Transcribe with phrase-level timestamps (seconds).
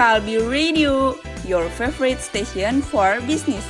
[0.00, 1.12] Kalbi Radio,
[1.44, 3.60] your favorite station for business.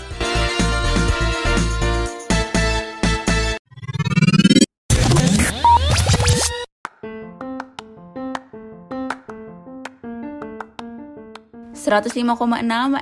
[11.74, 12.22] ...105,6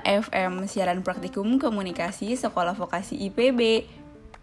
[0.09, 3.85] FM siaran praktikum komunikasi Sekolah Vokasi IPB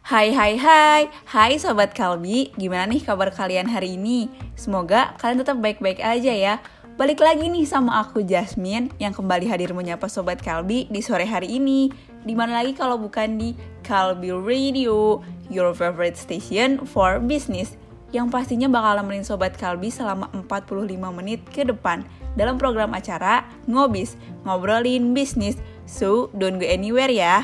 [0.06, 4.30] Hai hai hai, hai Sobat Kalbi, gimana nih kabar kalian hari ini?
[4.54, 6.62] Semoga kalian tetap baik-baik aja ya
[6.96, 11.60] Balik lagi nih sama aku Jasmine yang kembali hadir menyapa Sobat Kalbi di sore hari
[11.60, 11.92] ini.
[12.24, 13.52] Di mana lagi kalau bukan di
[13.84, 15.20] Kalbi Radio,
[15.52, 17.76] your favorite station for business
[18.16, 22.08] Yang pastinya bakal nemenin Sobat Kalbi selama 45 menit ke depan
[22.40, 24.16] Dalam program acara Ngobis,
[24.48, 25.60] ngobrolin bisnis.
[25.84, 27.44] So, don't go anywhere ya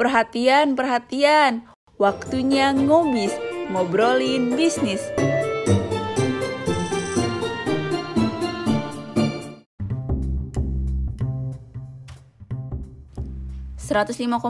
[0.00, 1.68] Perhatian, perhatian.
[2.00, 3.36] Waktunya ngobis,
[3.68, 5.04] ngobrolin bisnis.
[13.76, 14.40] ...105,6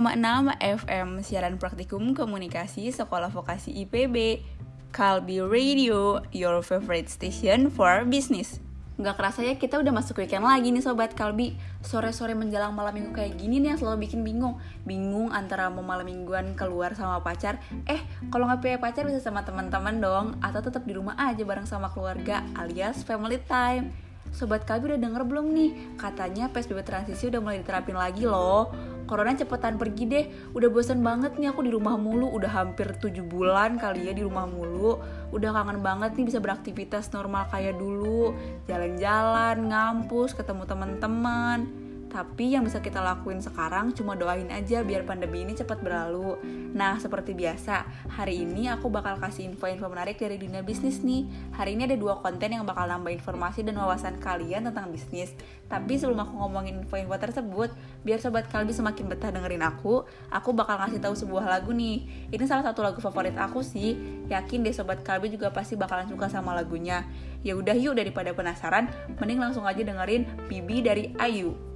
[0.63, 4.47] FM siaran praktikum komunikasi Sekolah Vokasi IPB
[4.95, 8.63] Kalbi Radio, your favorite station for business.
[9.01, 11.57] Nggak kerasa ya kita udah masuk weekend lagi nih Sobat Kalbi.
[11.81, 14.61] Sore-sore menjelang malam minggu kayak gini nih yang selalu bikin bingung.
[14.85, 17.57] Bingung antara mau malam mingguan keluar sama pacar.
[17.89, 17.97] Eh
[18.29, 20.27] kalau nggak punya pacar bisa sama teman-teman dong.
[20.45, 23.89] Atau tetap di rumah aja bareng sama keluarga alias family time.
[24.37, 25.97] Sobat Kalbi udah denger belum nih?
[25.97, 28.69] Katanya PSBB transisi udah mulai diterapin lagi loh
[29.11, 30.25] corona cepetan pergi deh.
[30.55, 32.31] Udah bosan banget nih aku di rumah mulu.
[32.31, 35.03] Udah hampir 7 bulan kali ya di rumah mulu.
[35.35, 38.31] Udah kangen banget nih bisa beraktivitas normal kayak dulu.
[38.71, 45.47] Jalan-jalan ngampus ketemu teman-teman tapi yang bisa kita lakuin sekarang cuma doain aja biar pandemi
[45.47, 46.35] ini cepat berlalu.
[46.75, 51.31] Nah, seperti biasa, hari ini aku bakal kasih info-info menarik dari dunia bisnis nih.
[51.55, 55.31] Hari ini ada dua konten yang bakal nambah informasi dan wawasan kalian tentang bisnis.
[55.71, 57.71] Tapi sebelum aku ngomongin info-info tersebut,
[58.03, 60.03] biar sobat kalbi semakin betah dengerin aku,
[60.35, 62.11] aku bakal ngasih tahu sebuah lagu nih.
[62.35, 63.95] Ini salah satu lagu favorit aku sih.
[64.27, 67.07] Yakin deh sobat kalbi juga pasti bakalan suka sama lagunya.
[67.47, 71.70] Ya udah yuk daripada penasaran, mending langsung aja dengerin Bibi dari Ayu.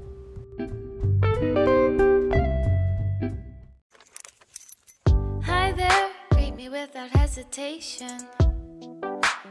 [5.45, 8.19] Hi there, greet me without hesitation.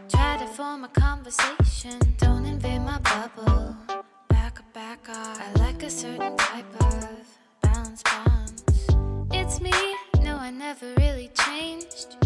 [0.10, 3.76] Try to form a conversation, don't invade my bubble.
[4.30, 5.38] Back up, back up.
[5.40, 7.10] I like a certain type of
[7.62, 8.64] bounce, bounce.
[9.32, 9.72] It's me,
[10.22, 12.18] no, I never really changed.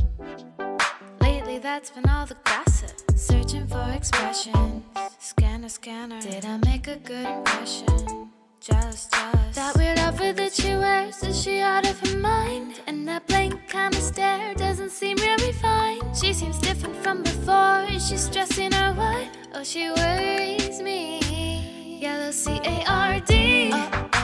[1.22, 2.92] Lately, that's been all the gossip.
[3.16, 4.84] Searching for expressions.
[5.20, 6.22] Scanner, scanner.
[6.22, 8.17] Did I make a good impression?
[8.60, 12.82] Just, just That weird outfit that she wears Is she out of her mind?
[12.88, 17.86] And that blank kind of stare Doesn't seem really fine She seems different from before
[17.90, 19.28] Is she stressing or what?
[19.54, 24.17] Oh, she worries me Yellow C-A-R-D Uh-oh.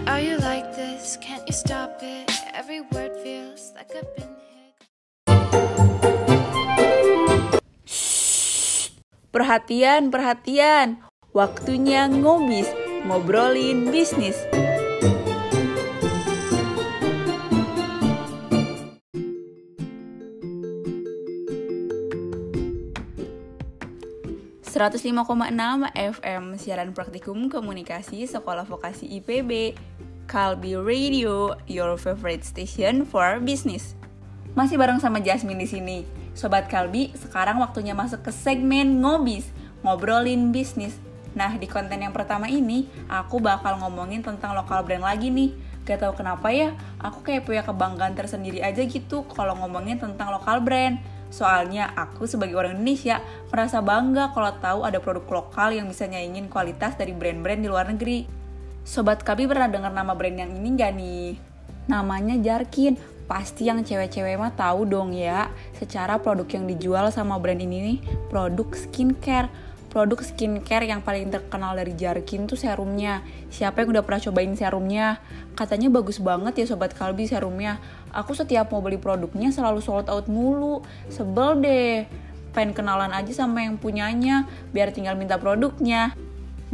[0.00, 1.20] Why are you like this?
[1.20, 2.32] Can't you stop it?
[2.56, 4.72] Every word feels like I've been hit.
[9.28, 11.04] Perhatian, perhatian.
[11.36, 12.72] Waktunya ngobis,
[13.04, 14.40] ngobrolin bisnis.
[24.80, 29.76] ...105,6 FM siaran praktikum komunikasi Sekolah Vokasi IPB
[30.24, 33.92] Kalbi Radio, your favorite station for business.
[34.56, 35.98] Masih bareng sama Jasmine di sini.
[36.32, 39.52] Sobat Kalbi, sekarang waktunya masuk ke segmen ngobis,
[39.84, 40.96] ngobrolin bisnis.
[41.36, 45.52] Nah, di konten yang pertama ini, aku bakal ngomongin tentang lokal brand lagi nih.
[45.84, 50.64] Gak tau kenapa ya, aku kayak punya kebanggaan tersendiri aja gitu kalau ngomongin tentang lokal
[50.64, 51.19] brand.
[51.30, 56.50] Soalnya aku sebagai orang Indonesia merasa bangga kalau tahu ada produk lokal yang bisa nyaingin
[56.50, 58.26] kualitas dari brand-brand di luar negeri.
[58.82, 61.28] Sobat Kalbi pernah dengar nama brand yang ini gak nih?
[61.86, 62.98] Namanya Jarkin.
[63.30, 65.54] Pasti yang cewek-cewek mah tahu dong ya.
[65.78, 69.46] Secara produk yang dijual sama brand ini nih, produk skincare.
[69.90, 73.22] Produk skincare yang paling terkenal dari Jarkin tuh serumnya.
[73.50, 75.22] Siapa yang udah pernah cobain serumnya?
[75.54, 77.78] Katanya bagus banget ya Sobat Kalbi serumnya.
[78.10, 80.82] Aku setiap mau beli produknya selalu sold out mulu.
[81.10, 81.96] Sebel deh.
[82.50, 86.18] Pengen kenalan aja sama yang punyanya, biar tinggal minta produknya.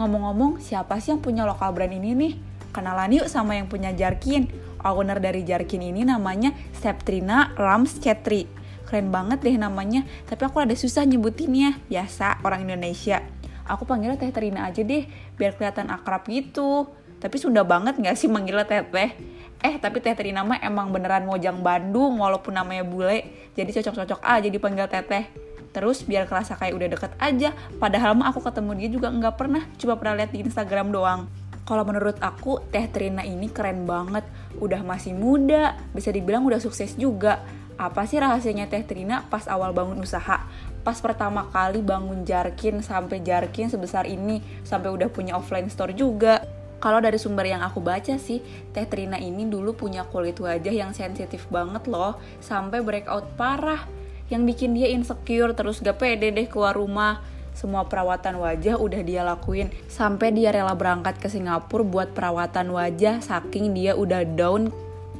[0.01, 2.33] Ngomong-ngomong, siapa sih yang punya lokal brand ini nih?
[2.73, 4.49] Kenalan yuk sama yang punya Jarkin.
[4.87, 8.47] Owner dari Jarkin ini namanya Septrina Rams Chetri.
[8.87, 11.77] Keren banget deh namanya, tapi aku ada susah nyebutinnya.
[11.91, 13.19] Biasa, orang Indonesia.
[13.67, 16.87] Aku panggilnya Teh Trina aja deh, biar kelihatan akrab gitu.
[17.19, 19.19] Tapi sudah banget gak sih manggilnya Teteh?
[19.65, 23.25] Eh, tapi Teh Trina mah emang beneran ngojang Bandung, walaupun namanya bule.
[23.57, 25.27] Jadi cocok-cocok aja dipanggil Teteh.
[25.73, 29.63] Terus biar kerasa kayak udah deket aja, padahal mah aku ketemu dia juga nggak pernah,
[29.77, 31.29] cuma pernah lihat di Instagram doang.
[31.67, 34.23] Kalau menurut aku, Teh Trina ini keren banget.
[34.63, 37.43] Udah masih muda, bisa dibilang udah sukses juga.
[37.77, 40.49] Apa sih rahasianya Teh Trina pas awal bangun usaha?
[40.81, 46.47] Pas pertama kali bangun Jarkin sampai Jarkin sebesar ini, sampai udah punya offline store juga.
[46.77, 50.93] Kalau dari sumber yang aku baca sih, Teh Trina ini dulu punya kulit wajah yang
[50.93, 53.89] sensitif banget loh, sampai breakout parah.
[54.29, 57.23] Yang bikin dia insecure terus gak pede deh keluar rumah
[57.57, 63.25] semua perawatan wajah udah dia lakuin sampai dia rela berangkat ke Singapura buat perawatan wajah
[63.25, 64.69] saking dia udah down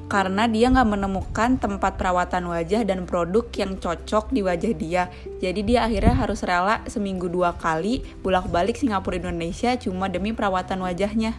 [0.07, 5.03] karena dia nggak menemukan tempat perawatan wajah dan produk yang cocok di wajah dia.
[5.43, 11.35] Jadi dia akhirnya harus rela seminggu dua kali bolak-balik Singapura Indonesia cuma demi perawatan wajahnya.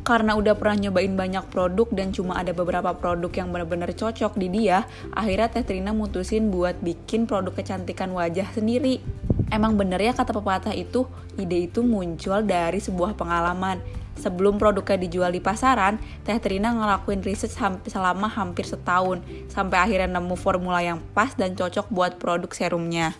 [0.00, 4.48] Karena udah pernah nyobain banyak produk dan cuma ada beberapa produk yang benar-benar cocok di
[4.48, 9.04] dia, akhirnya Teh Trina mutusin buat bikin produk kecantikan wajah sendiri.
[9.52, 11.04] Emang bener ya kata pepatah itu,
[11.36, 13.82] ide itu muncul dari sebuah pengalaman.
[14.20, 17.52] Sebelum produknya dijual di pasaran, Teh Trina ngelakuin riset
[17.88, 23.16] selama hampir setahun, sampai akhirnya nemu formula yang pas dan cocok buat produk serumnya.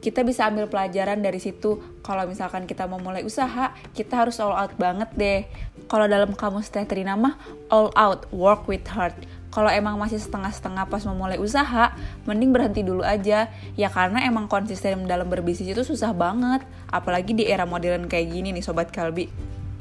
[0.00, 1.80] Kita bisa ambil pelajaran dari situ.
[2.00, 5.40] Kalau misalkan kita mau mulai usaha, kita harus all out banget deh.
[5.86, 7.36] Kalau dalam kamus Teh Trina mah,
[7.68, 9.16] all out, work with heart
[9.50, 11.90] kalau emang masih setengah-setengah pas memulai usaha,
[12.22, 13.50] mending berhenti dulu aja.
[13.74, 16.62] Ya karena emang konsisten dalam berbisnis itu susah banget.
[16.86, 19.26] Apalagi di era modern kayak gini nih Sobat Kalbi.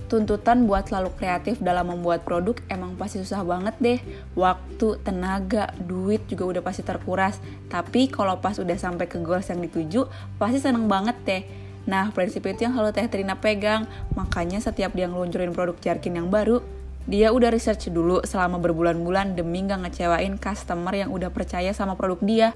[0.09, 3.99] Tuntutan buat selalu kreatif dalam membuat produk emang pasti susah banget deh.
[4.33, 7.37] Waktu, tenaga, duit juga udah pasti terkuras.
[7.69, 10.09] Tapi kalau pas udah sampai ke goals yang dituju,
[10.41, 11.43] pasti seneng banget deh.
[11.85, 13.85] Nah, prinsip itu yang selalu Teh Trina pegang.
[14.17, 16.65] Makanya setiap dia ngeluncurin produk Jarkin yang baru,
[17.05, 22.17] dia udah research dulu selama berbulan-bulan demi gak ngecewain customer yang udah percaya sama produk
[22.25, 22.47] dia.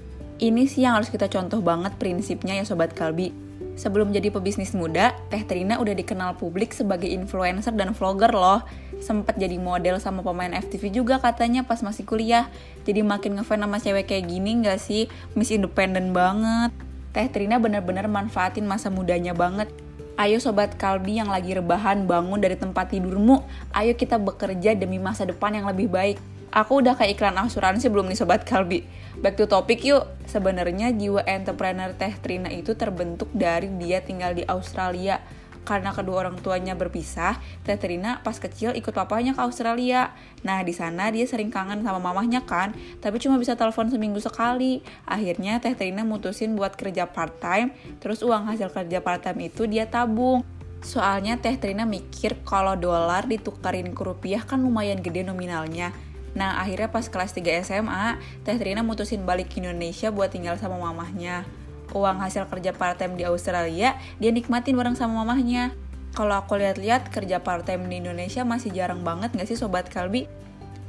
[0.42, 3.43] Ini sih yang harus kita contoh banget prinsipnya ya Sobat Kalbi.
[3.74, 8.62] Sebelum jadi pebisnis muda, Teh Trina udah dikenal publik sebagai influencer dan vlogger loh.
[9.02, 12.46] Sempet jadi model sama pemain FTV juga katanya pas masih kuliah.
[12.86, 15.10] Jadi makin ngefans sama cewek kayak gini gak sih?
[15.34, 16.70] Miss Independent banget.
[17.10, 19.70] Teh Trina bener-bener manfaatin masa mudanya banget
[20.14, 23.42] Ayo sobat Kalbi yang lagi rebahan bangun dari tempat tidurmu,
[23.74, 26.22] ayo kita bekerja demi masa depan yang lebih baik.
[26.54, 28.86] Aku udah kayak iklan asuransi belum nih sobat Kalbi?
[29.24, 34.44] Back to topic yuk, Sebenarnya jiwa entrepreneur Teh Trina itu terbentuk dari dia tinggal di
[34.44, 35.16] Australia.
[35.64, 40.12] Karena kedua orang tuanya berpisah, Teh Trina pas kecil ikut papanya ke Australia.
[40.44, 44.84] Nah, di sana dia sering kangen sama mamahnya kan, tapi cuma bisa telepon seminggu sekali.
[45.08, 47.72] Akhirnya Teh Trina mutusin buat kerja part-time,
[48.04, 50.44] terus uang hasil kerja part-time itu dia tabung.
[50.84, 55.96] Soalnya Teh Trina mikir kalau dolar ditukarin ke rupiah kan lumayan gede nominalnya.
[56.34, 60.76] Nah, akhirnya pas kelas 3 SMA, Teh Trina mutusin balik ke Indonesia buat tinggal sama
[60.78, 61.46] mamahnya
[61.94, 65.76] uang hasil kerja part time di Australia dia nikmatin bareng sama mamahnya
[66.14, 70.30] kalau aku lihat-lihat kerja part time di Indonesia masih jarang banget gak sih sobat Kalbi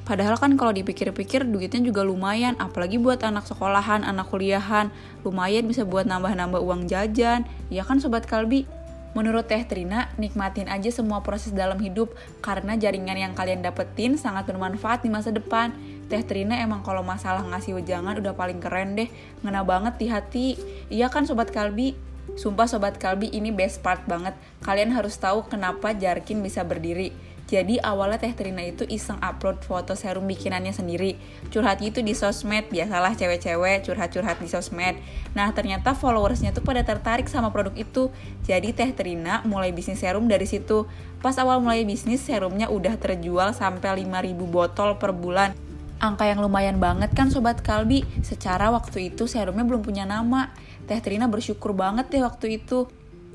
[0.05, 4.93] Padahal kan kalau dipikir-pikir duitnya juga lumayan, apalagi buat anak sekolahan, anak kuliahan,
[5.25, 7.41] lumayan bisa buat nambah-nambah uang jajan.
[7.73, 8.69] Ya kan sobat Kalbi?
[9.15, 12.11] Menurut Teh Trina, nikmatin aja semua proses dalam hidup
[12.43, 15.71] karena jaringan yang kalian dapetin sangat bermanfaat di masa depan.
[16.11, 19.07] Teh Trina emang kalau masalah ngasih wejangan udah paling keren deh,
[19.39, 20.47] ngena banget di hati.
[20.91, 21.95] Iya kan Sobat Kalbi?
[22.35, 24.35] Sumpah Sobat Kalbi ini best part banget.
[24.59, 27.15] Kalian harus tahu kenapa Jarkin bisa berdiri.
[27.45, 31.13] Jadi awalnya Teh Trina itu iseng upload foto serum bikinannya sendiri.
[31.53, 34.97] Curhat itu di sosmed, biasalah cewek-cewek curhat-curhat di sosmed.
[35.37, 38.09] Nah ternyata followersnya tuh pada tertarik sama produk itu.
[38.41, 40.89] Jadi Teh Trina mulai bisnis serum dari situ.
[41.21, 45.53] Pas awal mulai bisnis serumnya udah terjual sampai 5000 botol per bulan
[45.95, 48.03] angka yang lumayan banget kan Sobat Kalbi.
[48.21, 50.51] Secara waktu itu serumnya belum punya nama.
[50.85, 52.85] Teh Trina bersyukur banget deh waktu itu.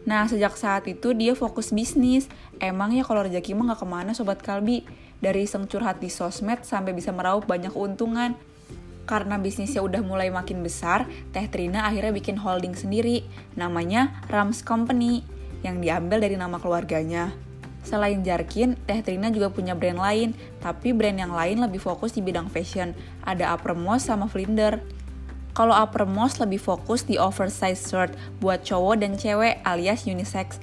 [0.09, 2.31] Nah, sejak saat itu dia fokus bisnis.
[2.57, 4.85] Emang ya kalau rezeki mah gak ke mana Sobat Kalbi.
[5.21, 8.33] Dari iseng curhat di sosmed sampai bisa meraup banyak keuntungan.
[9.05, 11.05] Karena bisnisnya udah mulai makin besar,
[11.35, 13.27] Teh Trina akhirnya bikin holding sendiri.
[13.59, 15.27] Namanya Rams Company,
[15.67, 17.35] yang diambil dari nama keluarganya.
[17.81, 22.21] Selain Jarkin, Teh Trina juga punya brand lain, tapi brand yang lain lebih fokus di
[22.21, 22.93] bidang fashion.
[23.25, 24.81] Ada Uppermost sama Flinder.
[25.51, 30.63] Kalau Uppermost lebih fokus di oversized shirt buat cowok dan cewek alias unisex.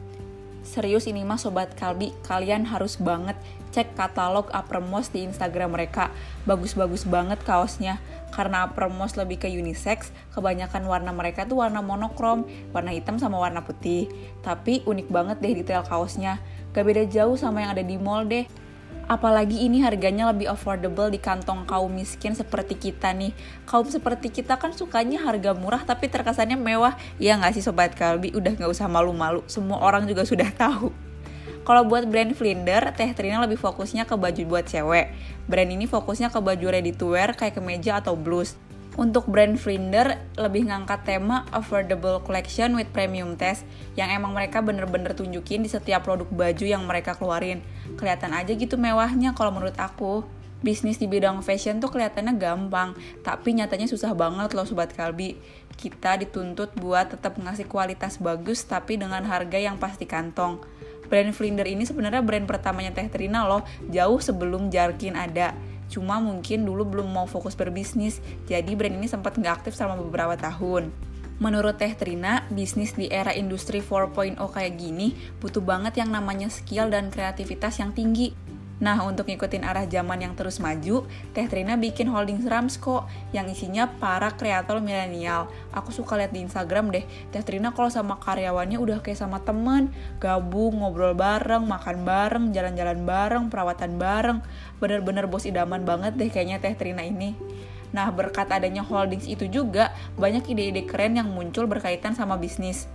[0.67, 3.39] Serius ini mah Sobat Kalbi, kalian harus banget
[3.72, 6.12] cek katalog Uppermost di Instagram mereka.
[6.44, 8.00] Bagus-bagus banget kaosnya.
[8.36, 12.44] Karena Uppermost lebih ke unisex, kebanyakan warna mereka tuh warna monokrom,
[12.75, 14.12] warna hitam sama warna putih.
[14.44, 16.39] Tapi unik banget deh detail kaosnya
[16.77, 18.46] Gak beda jauh sama yang ada di mall deh.
[19.08, 23.32] Apalagi ini harganya lebih affordable di kantong kaum miskin seperti kita nih.
[23.64, 27.00] Kaum seperti kita kan sukanya harga murah tapi terkesannya mewah.
[27.16, 28.36] Ya nggak sih Sobat Kalbi?
[28.36, 29.48] Udah nggak usah malu-malu.
[29.48, 30.92] Semua orang juga sudah tahu.
[31.64, 35.12] Kalau buat brand Flinder, Teh Trina lebih fokusnya ke baju buat cewek.
[35.52, 38.56] Brand ini fokusnya ke baju ready to wear kayak kemeja atau blus.
[38.98, 43.62] Untuk brand Flinder lebih ngangkat tema affordable collection with premium test
[43.94, 47.62] yang emang mereka bener-bener tunjukin di setiap produk baju yang mereka keluarin.
[47.94, 50.25] Kelihatan aja gitu mewahnya kalau menurut aku.
[50.66, 55.38] Bisnis di bidang fashion tuh kelihatannya gampang, tapi nyatanya susah banget loh Sobat Kalbi.
[55.77, 60.58] Kita dituntut buat tetap ngasih kualitas bagus tapi dengan harga yang pasti kantong.
[61.06, 63.62] Brand Flinder ini sebenarnya brand pertamanya Teh Trina loh,
[63.94, 65.54] jauh sebelum Jarkin ada
[65.88, 70.36] Cuma mungkin dulu belum mau fokus berbisnis, jadi brand ini sempat nggak aktif selama beberapa
[70.36, 70.91] tahun.
[71.38, 76.89] Menurut Teh Trina, bisnis di era industri 4.0 kayak gini butuh banget yang namanya skill
[76.89, 78.34] dan kreativitas yang tinggi.
[78.77, 83.89] Nah, untuk ngikutin arah zaman yang terus maju, Teh Trina bikin holding Ramsko yang isinya
[83.98, 85.50] para kreator milenial.
[85.74, 87.01] Aku suka lihat di Instagram deh,
[87.34, 89.89] Teh Trina kalau sama karyawannya udah kayak sama temen,
[90.22, 94.39] gabung, ngobrol bareng, makan bareng, jalan-jalan bareng, perawatan bareng.
[94.77, 97.34] Bener-bener bos idaman banget deh kayaknya Teh Trina ini.
[97.98, 99.89] Nah, berkat adanya holdings itu juga,
[100.22, 102.86] banyak ide-ide keren yang muncul berkaitan sama bisnis.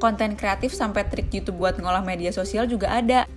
[0.00, 3.28] Konten kreatif sampai trik YouTube buat ngolah media sosial juga ada.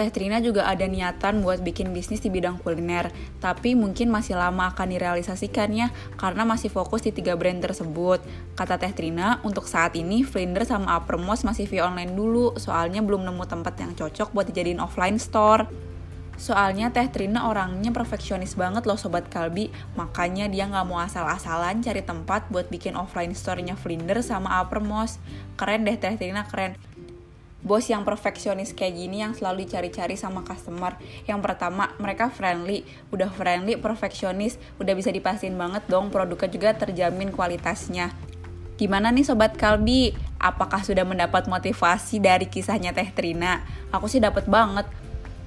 [0.00, 4.72] Teh Trina juga ada niatan buat bikin bisnis di bidang kuliner, tapi mungkin masih lama
[4.72, 8.24] akan direalisasikannya karena masih fokus di tiga brand tersebut.
[8.56, 13.28] Kata Teh Trina, untuk saat ini Flinder sama Uppermost masih via online dulu, soalnya belum
[13.28, 15.68] nemu tempat yang cocok buat dijadiin offline store.
[16.40, 19.68] Soalnya Teh Trina orangnya perfeksionis banget loh Sobat Kalbi,
[20.00, 25.20] makanya dia nggak mau asal-asalan cari tempat buat bikin offline store-nya Flinder sama Uppermost.
[25.60, 26.72] Keren deh Teh Trina, keren
[27.60, 30.96] bos yang perfeksionis kayak gini yang selalu dicari-cari sama customer.
[31.28, 37.28] Yang pertama, mereka friendly, udah friendly, perfeksionis, udah bisa dipastiin banget dong produknya juga terjamin
[37.32, 38.12] kualitasnya.
[38.80, 40.16] Gimana nih Sobat Kalbi?
[40.40, 43.60] Apakah sudah mendapat motivasi dari kisahnya Teh Trina?
[43.92, 44.88] Aku sih dapat banget.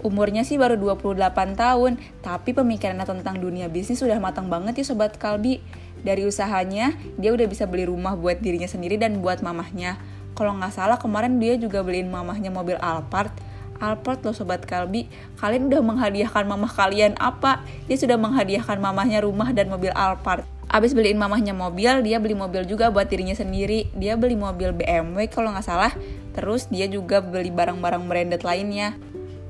[0.06, 5.18] Umurnya sih baru 28 tahun, tapi pemikirannya tentang dunia bisnis sudah matang banget ya Sobat
[5.18, 5.66] Kalbi.
[6.04, 9.98] Dari usahanya, dia udah bisa beli rumah buat dirinya sendiri dan buat mamahnya
[10.34, 13.34] kalau nggak salah kemarin dia juga beliin mamahnya mobil Alphard
[13.82, 15.10] Alphard loh Sobat Kalbi
[15.42, 17.66] Kalian udah menghadiahkan mamah kalian apa?
[17.90, 22.66] Dia sudah menghadiahkan mamahnya rumah dan mobil Alphard Abis beliin mamahnya mobil, dia beli mobil
[22.66, 23.94] juga buat dirinya sendiri.
[23.94, 25.94] Dia beli mobil BMW kalau nggak salah.
[26.34, 28.98] Terus dia juga beli barang-barang branded lainnya.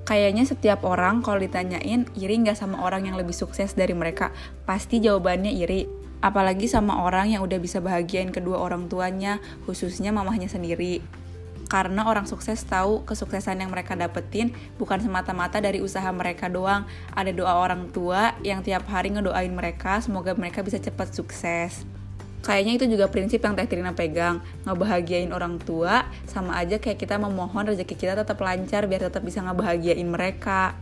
[0.03, 4.35] Kayaknya setiap orang kalau ditanyain iri nggak sama orang yang lebih sukses dari mereka,
[4.67, 6.02] pasti jawabannya iri.
[6.23, 11.03] Apalagi sama orang yang udah bisa bahagiain kedua orang tuanya, khususnya mamahnya sendiri
[11.73, 16.85] karena orang sukses tahu kesuksesan yang mereka dapetin bukan semata-mata dari usaha mereka doang.
[17.17, 21.81] Ada doa orang tua yang tiap hari ngedoain mereka semoga mereka bisa cepat sukses.
[22.45, 27.17] Kayaknya itu juga prinsip yang Teh Trina pegang, ngebahagiain orang tua sama aja kayak kita
[27.17, 30.77] memohon rezeki kita tetap lancar biar tetap bisa ngebahagiain mereka.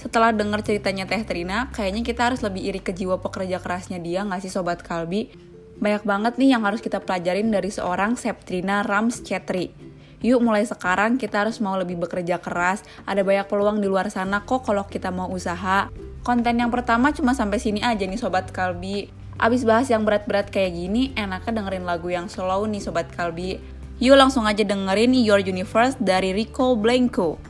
[0.00, 4.24] Setelah denger ceritanya Teh Trina, kayaknya kita harus lebih iri ke jiwa pekerja kerasnya dia
[4.24, 5.28] nggak sih Sobat Kalbi?
[5.76, 9.90] Banyak banget nih yang harus kita pelajarin dari seorang Septrina Rams Chetri
[10.20, 12.84] Yuk mulai sekarang kita harus mau lebih bekerja keras.
[13.08, 15.88] Ada banyak peluang di luar sana kok kalau kita mau usaha.
[16.20, 19.08] Konten yang pertama cuma sampai sini aja nih Sobat Kalbi.
[19.40, 23.56] Abis bahas yang berat-berat kayak gini, enaknya dengerin lagu yang slow nih Sobat Kalbi.
[23.96, 27.49] Yuk langsung aja dengerin Your Universe dari Rico Blanco.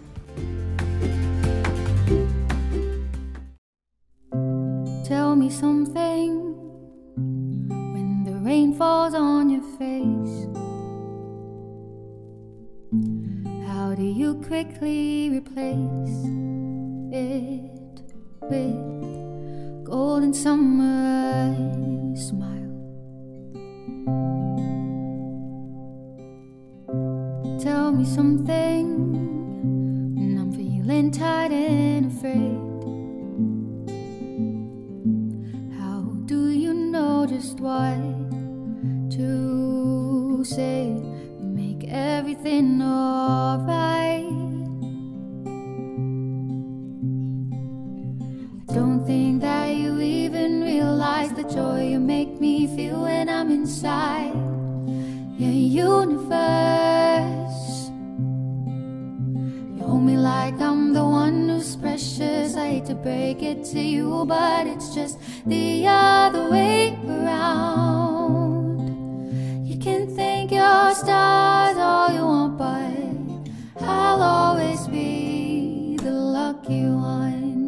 [5.60, 6.56] Something
[7.92, 10.46] when the rain falls on your face.
[13.68, 16.24] How do you quickly replace
[17.12, 21.54] it with golden summer
[22.16, 22.76] smile?
[27.58, 28.86] Tell me something,
[30.16, 32.69] and I'm feeling tired and afraid.
[37.40, 37.96] Just what
[39.10, 40.92] to say?
[41.40, 44.28] Make everything alright.
[48.74, 54.34] Don't think that you even realize the joy you make me feel when I'm inside
[55.38, 55.56] your
[55.88, 57.39] universe.
[59.90, 62.54] Hold me like I'm the one who's precious.
[62.54, 68.86] I hate to break it to you, but it's just the other way around.
[69.66, 77.58] You can thank your stars all you want, but I'll always be the lucky one.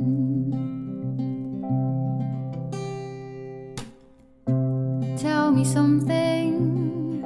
[5.18, 7.22] Tell me something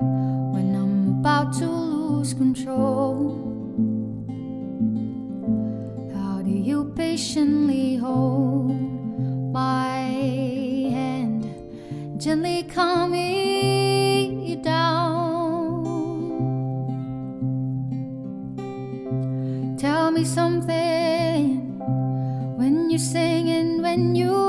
[0.55, 3.56] when I'm about to lose control.
[7.17, 8.77] Patiently hold
[9.51, 10.01] my
[10.93, 11.49] hand,
[12.21, 15.81] gently calm me down?
[19.79, 21.79] Tell me something
[22.59, 24.46] when you sing and when you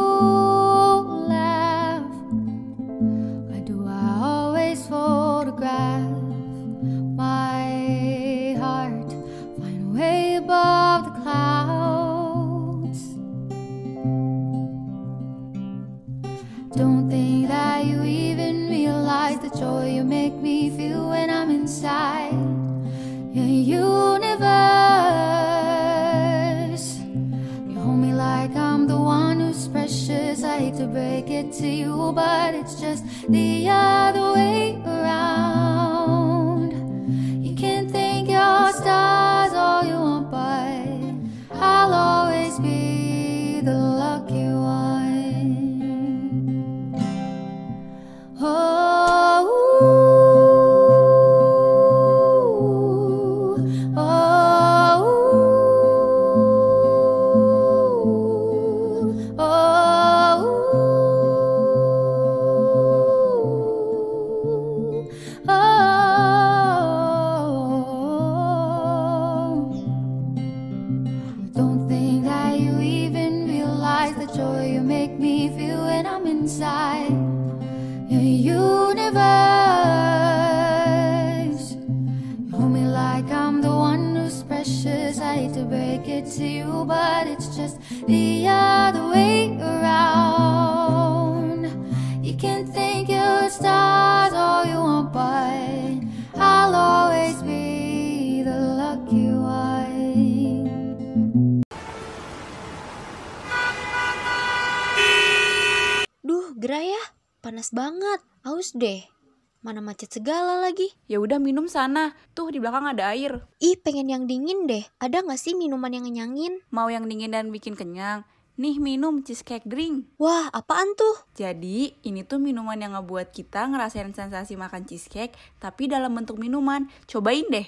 [109.67, 110.95] Mana macet segala lagi.
[111.11, 113.43] Ya udah minum sana, tuh di belakang ada air.
[113.59, 114.87] Ih, pengen yang dingin deh.
[114.95, 116.63] Ada nggak sih minuman yang ngenyangin?
[116.71, 118.23] Mau yang dingin dan bikin kenyang?
[118.57, 120.07] nih minum cheesecake drink.
[120.17, 121.27] Wah, apaan tuh?
[121.35, 126.87] Jadi, ini tuh minuman yang ngebuat kita ngerasain sensasi makan cheesecake, tapi dalam bentuk minuman.
[127.03, 127.67] Cobain deh.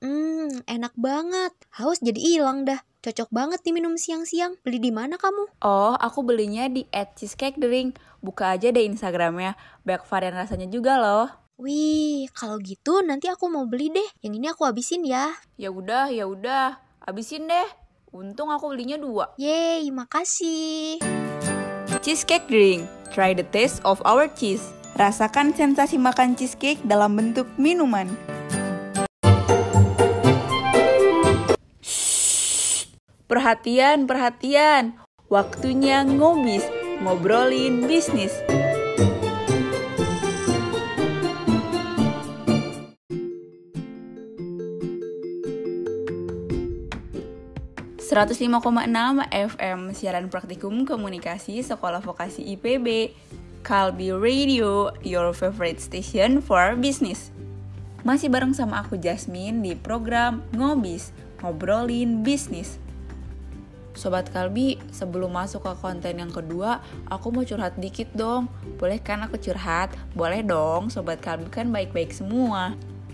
[0.00, 1.52] Hmm, enak banget.
[1.76, 2.78] Haus jadi hilang dah.
[3.02, 4.54] Cocok banget diminum siang-siang.
[4.62, 5.58] Beli di mana kamu?
[5.66, 7.98] Oh, aku belinya di at cheesecake drink.
[8.22, 9.58] Buka aja deh Instagramnya.
[9.82, 11.26] Banyak varian rasanya juga loh.
[11.58, 14.06] Wih, kalau gitu nanti aku mau beli deh.
[14.22, 15.34] Yang ini aku habisin ya.
[15.58, 16.78] Ya udah, ya udah.
[17.02, 17.68] Abisin deh.
[18.14, 19.34] Untung aku belinya dua.
[19.34, 21.02] Yeay, makasih.
[22.06, 22.86] Cheesecake drink.
[23.10, 24.62] Try the taste of our cheese.
[24.94, 28.06] Rasakan sensasi makan cheesecake dalam bentuk minuman.
[33.42, 35.02] Perhatian, perhatian.
[35.26, 36.62] Waktunya ngobis,
[37.02, 38.30] ngobrolin bisnis.
[47.98, 48.62] ...105,6
[49.26, 53.10] FM siaran praktikum komunikasi Sekolah Vokasi IPB
[53.66, 57.34] Kalbi Radio, your favorite station for business
[58.06, 61.10] Masih bareng sama aku Jasmine di program Ngobis,
[61.42, 62.78] ngobrolin bisnis
[63.92, 66.80] Sobat Kalbi, sebelum masuk ke konten yang kedua,
[67.12, 68.48] aku mau curhat dikit dong.
[68.80, 69.92] Boleh kan aku curhat?
[70.16, 72.72] Boleh dong, Sobat Kalbi kan baik-baik semua.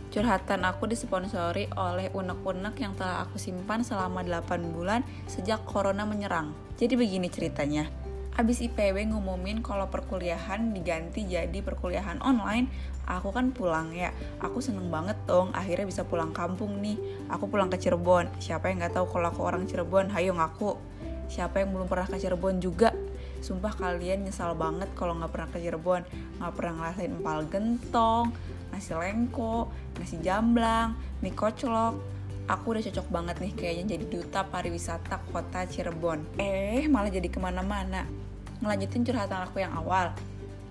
[0.09, 6.57] Curhatan aku disponsori oleh unek-unek yang telah aku simpan selama 8 bulan sejak corona menyerang.
[6.81, 8.08] Jadi begini ceritanya.
[8.39, 12.71] Abis IPW ngumumin kalau perkuliahan diganti jadi perkuliahan online,
[13.03, 14.15] aku kan pulang ya.
[14.39, 16.95] Aku seneng banget dong, akhirnya bisa pulang kampung nih.
[17.35, 18.31] Aku pulang ke Cirebon.
[18.39, 20.15] Siapa yang nggak tahu kalau aku orang Cirebon?
[20.15, 20.79] Hayo ngaku.
[21.27, 22.95] Siapa yang belum pernah ke Cirebon juga?
[23.43, 26.07] Sumpah kalian nyesal banget kalau nggak pernah ke Cirebon,
[26.39, 28.31] nggak pernah ngerasain empal gentong,
[28.71, 29.67] nasi lengko,
[29.99, 30.95] nasi jamblang,
[31.27, 31.99] mie koclok,
[32.47, 36.39] aku udah cocok banget nih kayaknya jadi duta pariwisata kota Cirebon.
[36.39, 38.28] Eh, malah jadi ke mana-mana
[38.63, 40.15] ngelanjutin curhatan aku yang awal.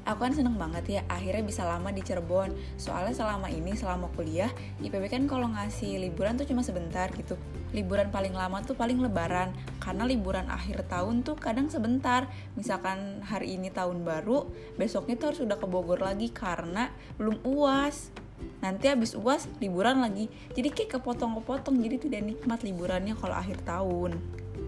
[0.08, 2.56] Aku kan seneng banget ya akhirnya bisa lama di Cirebon.
[2.80, 4.48] Soalnya selama ini selama kuliah
[4.80, 7.36] IPB kan kalau ngasih liburan tuh cuma sebentar gitu.
[7.76, 9.52] Liburan paling lama tuh paling lebaran.
[9.84, 12.32] Karena liburan akhir tahun tuh kadang sebentar.
[12.56, 14.48] Misalkan hari ini tahun baru
[14.80, 16.88] besoknya tuh harus udah ke Bogor lagi karena
[17.20, 18.16] belum uas
[18.64, 20.32] nanti habis uas liburan lagi.
[20.56, 24.16] Jadi kayak kepotong-kepotong jadi tidak nikmat liburannya kalau akhir tahun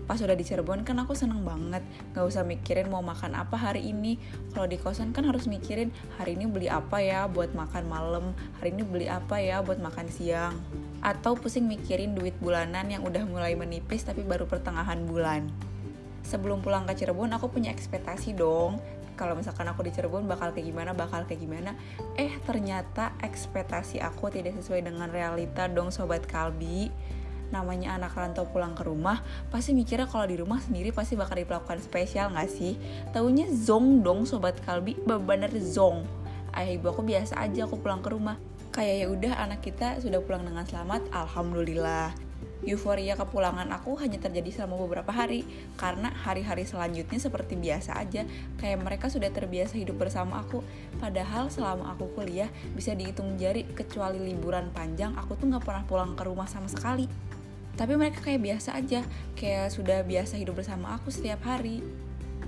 [0.10, 1.86] pas udah di Cirebon kan aku seneng banget.
[2.18, 4.18] Nggak usah mikirin mau makan apa hari ini.
[4.58, 8.34] Kalau di kosan kan harus mikirin hari ini beli apa ya buat makan malam?
[8.58, 10.58] Hari ini beli apa ya buat makan siang?
[11.06, 15.46] Atau pusing mikirin duit bulanan yang udah mulai menipis tapi baru pertengahan bulan.
[16.26, 18.82] Sebelum pulang ke Cirebon aku punya ekspektasi dong.
[19.14, 21.78] Kalau misalkan aku di Cirebon bakal kayak gimana bakal kayak gimana?
[22.18, 26.90] Eh ternyata ekspektasi aku tidak sesuai dengan realita dong sobat kalbi
[27.50, 31.82] namanya anak rantau pulang ke rumah pasti mikirnya kalau di rumah sendiri pasti bakal diperlakukan
[31.82, 32.78] spesial nggak sih?
[33.12, 36.06] Taunya zong dong sobat kalbi bener zong.
[36.54, 38.38] Ayah ibu aku biasa aja aku pulang ke rumah.
[38.70, 42.14] Kayak ya udah anak kita sudah pulang dengan selamat alhamdulillah.
[42.60, 45.48] Euforia kepulangan aku hanya terjadi selama beberapa hari
[45.80, 48.28] karena hari-hari selanjutnya seperti biasa aja.
[48.60, 50.60] Kayak mereka sudah terbiasa hidup bersama aku.
[51.00, 56.12] Padahal selama aku kuliah bisa dihitung jari kecuali liburan panjang aku tuh nggak pernah pulang
[56.20, 57.08] ke rumah sama sekali
[57.76, 59.04] tapi mereka kayak biasa aja
[59.38, 61.84] kayak sudah biasa hidup bersama aku setiap hari.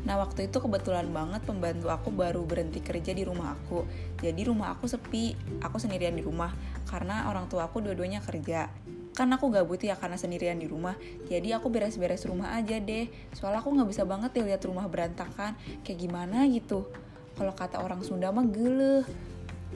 [0.02, 3.86] Nah waktu itu kebetulan banget pembantu aku baru berhenti kerja di rumah aku.
[4.18, 6.50] Jadi rumah aku sepi, aku sendirian di rumah
[6.90, 8.68] Karena orang tua aku dua-duanya kerja.
[9.14, 10.96] Kan aku gabut ya karena sendirian di rumah
[11.30, 13.08] Jadi aku beres-beres rumah aja deh.
[13.38, 15.54] Soalnya aku gak bisa banget ya lihat rumah berantakan.
[15.86, 16.90] Kayak gimana gitu?
[17.38, 19.06] Kalau kata orang Sunda mah geleh.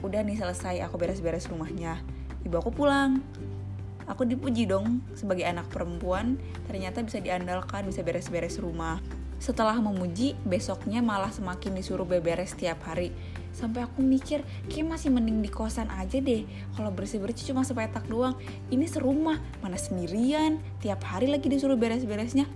[0.02, 2.02] Udah nih selesai aku beres-beres rumahnya.
[2.42, 3.22] Ibu aku pulang
[4.06, 6.38] aku dipuji dong sebagai anak perempuan
[6.70, 9.02] ternyata bisa diandalkan bisa beres-beres rumah.
[9.36, 13.12] Setelah memuji besoknya malah semakin disuruh beberes setiap hari.
[13.52, 16.44] Sampai aku mikir kayak masih mending di kosan aja deh.
[16.76, 18.36] Kalau bersih bersih cuma sepetak doang.
[18.72, 20.60] Ini serumah mana sendirian.
[20.80, 22.48] Tiap hari lagi disuruh beres-beresnya.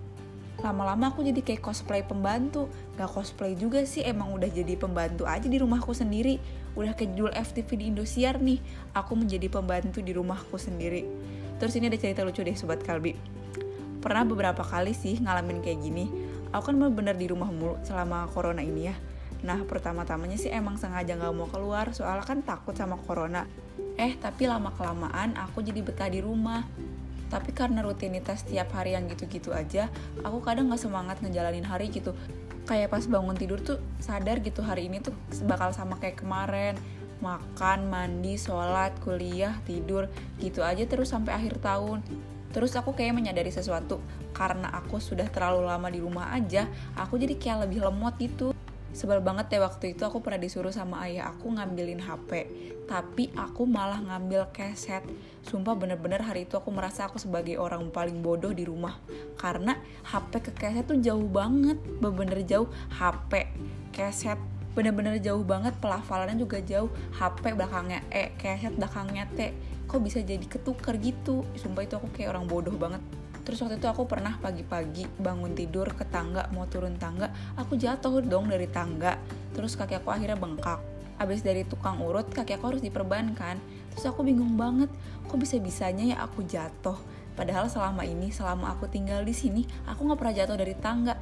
[0.60, 2.68] Lama-lama aku jadi kayak cosplay pembantu.
[2.96, 6.36] Gak cosplay juga sih emang udah jadi pembantu aja di rumahku sendiri.
[6.76, 8.60] Udah kayak judul FTV di Indosiar nih
[8.92, 11.04] aku menjadi pembantu di rumahku sendiri
[11.60, 13.12] terus ini ada cerita lucu deh sobat kalbi.
[14.00, 16.08] Pernah beberapa kali sih ngalamin kayak gini.
[16.56, 18.96] Aku kan bener-bener di rumah mulu selama corona ini ya.
[19.44, 23.44] Nah pertama-tamanya sih emang sengaja gak mau keluar soalnya kan takut sama corona.
[24.00, 26.64] Eh tapi lama-kelamaan aku jadi betah di rumah.
[27.30, 29.86] Tapi karena rutinitas tiap hari yang gitu-gitu aja
[30.26, 32.16] aku kadang gak semangat ngejalanin hari gitu.
[32.64, 35.12] Kayak pas bangun tidur tuh sadar gitu hari ini tuh
[35.44, 36.74] bakal sama kayak kemarin
[37.20, 40.08] makan, mandi, sholat, kuliah, tidur
[40.40, 42.00] gitu aja terus sampai akhir tahun.
[42.50, 44.02] Terus aku kayak menyadari sesuatu,
[44.34, 46.66] karena aku sudah terlalu lama di rumah aja,
[46.98, 48.50] aku jadi kayak lebih lemot gitu.
[48.90, 52.50] Sebel banget ya waktu itu aku pernah disuruh sama ayah aku ngambilin HP
[52.90, 55.06] Tapi aku malah ngambil keset.
[55.46, 58.98] Sumpah bener-bener hari itu aku merasa aku sebagai orang paling bodoh di rumah
[59.38, 59.78] Karena
[60.10, 62.66] HP ke keset tuh jauh banget Bener-bener jauh.
[62.98, 63.46] HP,
[63.94, 69.50] keset Bener-bener jauh banget pelafalannya juga jauh HP belakangnya E, keset belakangnya T
[69.90, 73.02] Kok bisa jadi ketuker gitu Sumpah itu aku kayak orang bodoh banget
[73.50, 78.20] Terus waktu itu aku pernah pagi-pagi bangun tidur ke tangga, mau turun tangga, aku jatuh
[78.20, 79.16] dong dari tangga.
[79.56, 80.78] Terus kaki aku akhirnya bengkak.
[81.18, 83.58] Abis dari tukang urut, kaki aku harus diperbankan.
[83.90, 84.92] Terus aku bingung banget,
[85.26, 86.96] kok bisa-bisanya ya aku jatuh.
[87.34, 91.16] Padahal selama ini, selama aku tinggal di sini, aku nggak pernah jatuh dari tangga.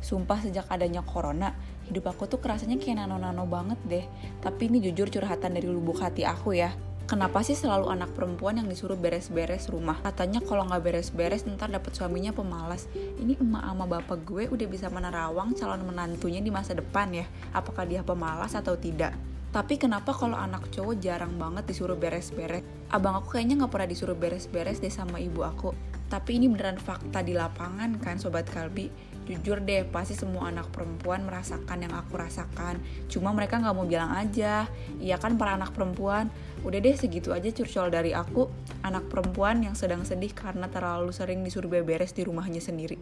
[0.00, 1.52] Sumpah sejak adanya corona,
[1.88, 4.04] hidup aku tuh kerasanya kayak nano-nano banget deh.
[4.40, 6.72] Tapi ini jujur curhatan dari lubuk hati aku ya.
[7.04, 10.00] Kenapa sih selalu anak perempuan yang disuruh beres-beres rumah?
[10.00, 12.88] Katanya kalau nggak beres-beres ntar dapet suaminya pemalas.
[12.96, 17.28] Ini emak sama bapak gue udah bisa menerawang calon menantunya di masa depan ya.
[17.52, 19.12] Apakah dia pemalas atau tidak?
[19.52, 22.64] Tapi kenapa kalau anak cowok jarang banget disuruh beres-beres?
[22.88, 25.76] Abang aku kayaknya nggak pernah disuruh beres-beres deh sama ibu aku.
[26.08, 28.88] Tapi ini beneran fakta di lapangan kan Sobat Kalbi
[29.24, 32.76] Jujur deh pasti semua anak perempuan merasakan yang aku rasakan
[33.08, 34.68] Cuma mereka nggak mau bilang aja
[35.00, 36.28] Iya kan para anak perempuan
[36.60, 38.52] Udah deh segitu aja curcol dari aku
[38.84, 43.00] Anak perempuan yang sedang sedih karena terlalu sering disuruh beberes di rumahnya sendiri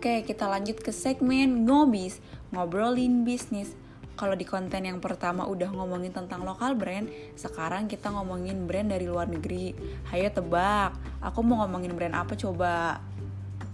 [0.00, 3.76] Oke kita lanjut ke segmen ngobis Ngobrolin bisnis
[4.14, 9.10] kalau di konten yang pertama udah ngomongin tentang lokal brand, sekarang kita ngomongin brand dari
[9.10, 9.74] luar negeri.
[10.14, 13.02] Hayo tebak, aku mau ngomongin brand apa coba?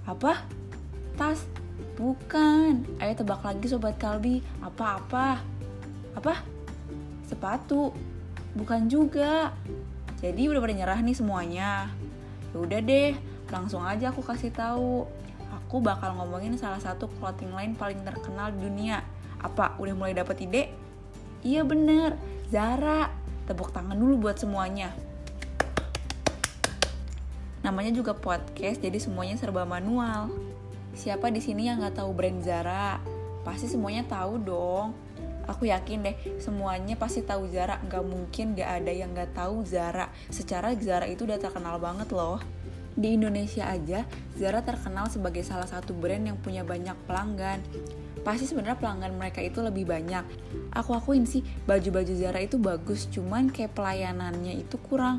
[0.09, 0.60] Apa?
[1.21, 1.45] Tas?
[2.01, 2.97] Bukan.
[2.97, 4.41] Ayo tebak lagi sobat Kalbi.
[4.65, 5.45] Apa-apa?
[6.17, 6.41] Apa?
[7.29, 7.93] Sepatu.
[8.57, 9.53] Bukan juga.
[10.25, 11.93] Jadi udah pada nyerah nih semuanya.
[12.51, 13.13] Ya udah deh,
[13.53, 15.05] langsung aja aku kasih tahu.
[15.61, 19.05] Aku bakal ngomongin salah satu clothing line paling terkenal di dunia
[19.45, 19.77] apa?
[19.77, 20.73] Udah mulai dapat ide?
[21.45, 22.17] Iya bener,
[22.49, 23.13] Zara.
[23.45, 24.97] Tepuk tangan dulu buat semuanya.
[27.61, 30.50] Namanya juga podcast, jadi semuanya serba manual.
[30.95, 32.99] Siapa di sini yang nggak tahu brand Zara?
[33.47, 34.93] Pasti semuanya tahu dong.
[35.49, 37.79] Aku yakin deh, semuanya pasti tahu Zara.
[37.83, 40.11] Nggak mungkin nggak ada yang nggak tahu Zara.
[40.31, 42.43] Secara Zara itu udah terkenal banget loh.
[42.95, 44.03] Di Indonesia aja,
[44.35, 47.63] Zara terkenal sebagai salah satu brand yang punya banyak pelanggan
[48.21, 50.25] pasti sebenarnya pelanggan mereka itu lebih banyak.
[50.77, 55.19] Aku akuin sih baju-baju Zara itu bagus, cuman kayak pelayanannya itu kurang.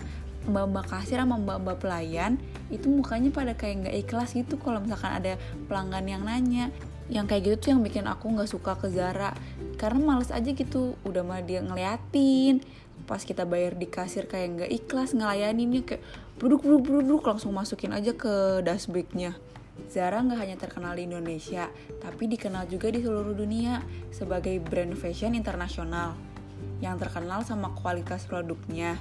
[0.50, 2.42] Mbak-mbak kasir sama mbak-mbak pelayan
[2.74, 5.34] itu mukanya pada kayak nggak ikhlas gitu kalau misalkan ada
[5.70, 6.74] pelanggan yang nanya.
[7.12, 9.36] Yang kayak gitu tuh yang bikin aku nggak suka ke Zara
[9.76, 12.64] karena males aja gitu udah mah dia ngeliatin
[13.04, 16.06] pas kita bayar di kasir kayak nggak ikhlas ngelayaninnya kayak
[16.40, 19.36] duduk duduk duduk langsung masukin aja ke dashboardnya
[19.90, 21.72] Zara nggak hanya terkenal di Indonesia,
[22.04, 23.82] tapi dikenal juga di seluruh dunia
[24.14, 26.14] sebagai brand fashion internasional
[26.84, 29.00] yang terkenal sama kualitas produknya.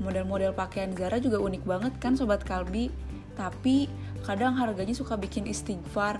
[0.00, 2.92] Model-model pakaian Zara juga unik banget kan Sobat Kalbi,
[3.36, 3.88] tapi
[4.24, 6.18] kadang harganya suka bikin istighfar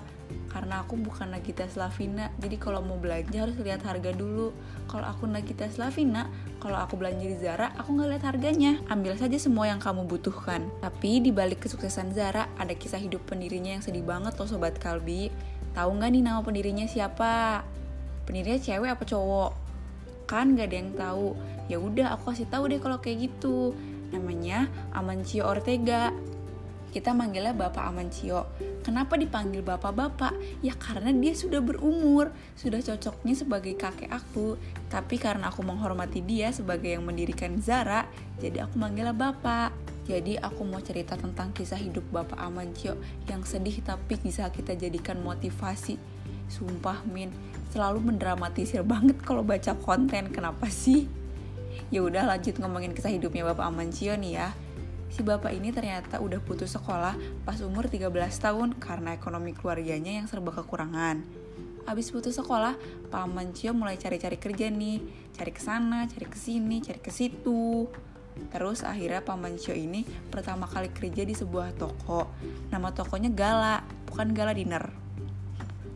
[0.52, 4.56] karena aku bukan Nagita Slavina jadi kalau mau belanja harus lihat harga dulu.
[4.88, 8.72] Kalau aku Nagita Slavina kalau aku belanja di Zara aku nggak lihat harganya.
[8.88, 10.70] Ambil saja semua yang kamu butuhkan.
[10.80, 15.28] Tapi di balik kesuksesan Zara ada kisah hidup pendirinya yang sedih banget loh sobat Kalbi.
[15.76, 17.60] Tahu nggak nih nama pendirinya siapa?
[18.24, 19.52] Pendirinya cewek apa cowok?
[20.26, 23.74] Kan gak ada yang tahu ya udah aku kasih tahu deh kalau kayak gitu
[24.14, 26.14] namanya Amancio Ortega
[26.96, 28.48] kita manggilnya Bapak Amancio.
[28.80, 30.64] Kenapa dipanggil Bapak-Bapak?
[30.64, 34.56] Ya karena dia sudah berumur, sudah cocoknya sebagai kakek aku.
[34.88, 38.08] Tapi karena aku menghormati dia sebagai yang mendirikan Zara,
[38.40, 39.76] jadi aku manggilnya Bapak.
[40.08, 42.96] Jadi aku mau cerita tentang kisah hidup Bapak Amancio
[43.28, 46.00] yang sedih tapi bisa kita jadikan motivasi.
[46.48, 47.28] Sumpah Min,
[47.76, 50.32] selalu mendramatisir banget kalau baca konten.
[50.32, 51.25] Kenapa sih?
[51.94, 54.50] Ya udah lanjut ngomongin kisah hidupnya Bapak Amancio nih ya
[55.06, 57.14] si bapak ini ternyata udah putus sekolah
[57.46, 61.22] pas umur 13 tahun karena ekonomi keluarganya yang serba kekurangan.
[61.86, 62.74] Abis putus sekolah,
[63.14, 64.98] Pak Mancio mulai cari-cari kerja nih,
[65.38, 67.86] cari ke sana, cari ke sini, cari ke situ.
[68.50, 72.26] Terus akhirnya Pak Mancio ini pertama kali kerja di sebuah toko.
[72.74, 74.90] Nama tokonya Gala, bukan Gala Dinner.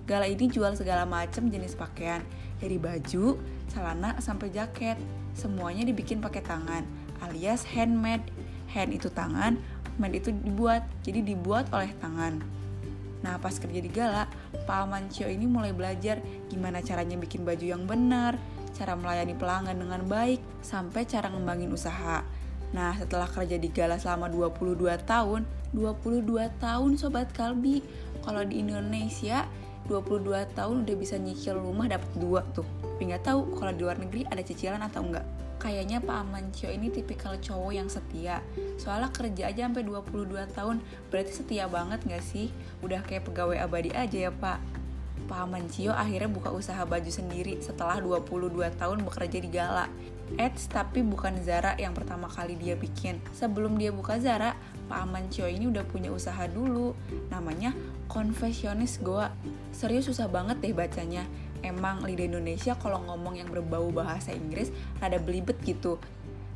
[0.06, 2.22] Gala ini jual segala macam jenis pakaian,
[2.62, 3.34] dari baju,
[3.66, 4.94] celana sampai jaket.
[5.40, 6.84] Semuanya dibikin pakai tangan,
[7.24, 8.28] alias handmade
[8.76, 9.56] hand itu tangan,
[9.96, 12.44] made itu dibuat, jadi dibuat oleh tangan.
[13.24, 14.28] Nah pas kerja di Gala,
[14.68, 16.20] Pak Amancio ini mulai belajar
[16.52, 18.36] gimana caranya bikin baju yang benar,
[18.76, 22.20] cara melayani pelanggan dengan baik, sampai cara ngembangin usaha.
[22.76, 24.76] Nah setelah kerja di Gala selama 22
[25.08, 27.80] tahun, 22 tahun Sobat Kalbi.
[28.20, 29.48] Kalau di Indonesia
[29.88, 32.79] 22 tahun udah bisa nyicil rumah dapat dua tuh.
[33.00, 35.24] Tapi nggak tahu kalau di luar negeri ada cicilan atau enggak.
[35.56, 38.44] Kayaknya Pak Amancio ini tipikal cowok yang setia.
[38.76, 42.52] Soalnya kerja aja sampai 22 tahun, berarti setia banget nggak sih?
[42.84, 44.60] Udah kayak pegawai abadi aja ya Pak.
[45.32, 49.88] Pak Amancio akhirnya buka usaha baju sendiri setelah 22 tahun bekerja di Gala.
[50.36, 53.16] Eits, tapi bukan Zara yang pertama kali dia bikin.
[53.32, 54.52] Sebelum dia buka Zara,
[54.92, 56.92] Pak Amancio ini udah punya usaha dulu.
[57.32, 57.72] Namanya
[58.12, 59.32] Confessionis Goa.
[59.72, 61.24] Serius susah banget deh bacanya
[61.62, 66.00] emang lidah Indonesia kalau ngomong yang berbau bahasa Inggris rada belibet gitu.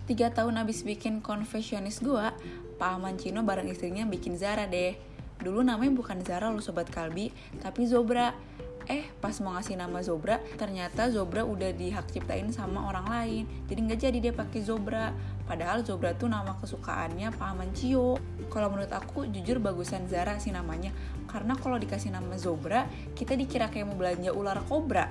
[0.05, 2.37] Tiga tahun abis bikin Confessionis gua,
[2.77, 4.93] Pak Amancino bareng istrinya bikin Zara deh.
[5.41, 7.33] Dulu namanya bukan Zara lo Sobat Kalbi,
[7.65, 8.37] tapi Zobra.
[8.85, 13.45] Eh, pas mau ngasih nama Zobra, ternyata Zobra udah dihak ciptain sama orang lain.
[13.65, 15.09] Jadi nggak jadi dia pakai Zobra.
[15.49, 18.21] Padahal Zobra tuh nama kesukaannya Pak Amancio.
[18.53, 20.93] Kalau menurut aku, jujur bagusan Zara sih namanya.
[21.25, 22.85] Karena kalau dikasih nama Zobra,
[23.17, 25.09] kita dikira kayak mau belanja ular kobra.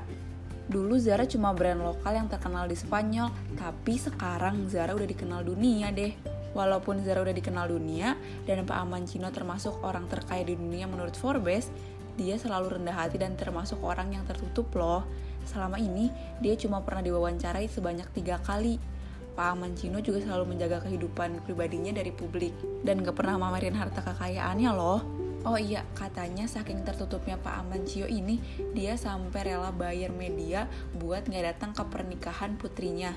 [0.63, 5.89] Dulu Zara cuma brand lokal yang terkenal di Spanyol, tapi sekarang Zara udah dikenal dunia
[5.89, 6.13] deh.
[6.53, 8.13] Walaupun Zara udah dikenal dunia,
[8.45, 11.73] dan Pak Amancino termasuk orang terkaya di dunia menurut Forbes,
[12.19, 15.06] dia selalu rendah hati dan termasuk orang yang tertutup loh.
[15.43, 18.80] Selama ini, dia cuma pernah diwawancarai sebanyak tiga kali.
[19.34, 22.54] Pak Amancino juga selalu menjaga kehidupan pribadinya dari publik
[22.86, 25.02] dan gak pernah mamerin harta kekayaannya loh.
[25.43, 28.39] Oh iya, katanya saking tertutupnya Pak Amancio ini,
[28.71, 33.12] dia sampai rela bayar media buat nggak datang ke pernikahan putrinya.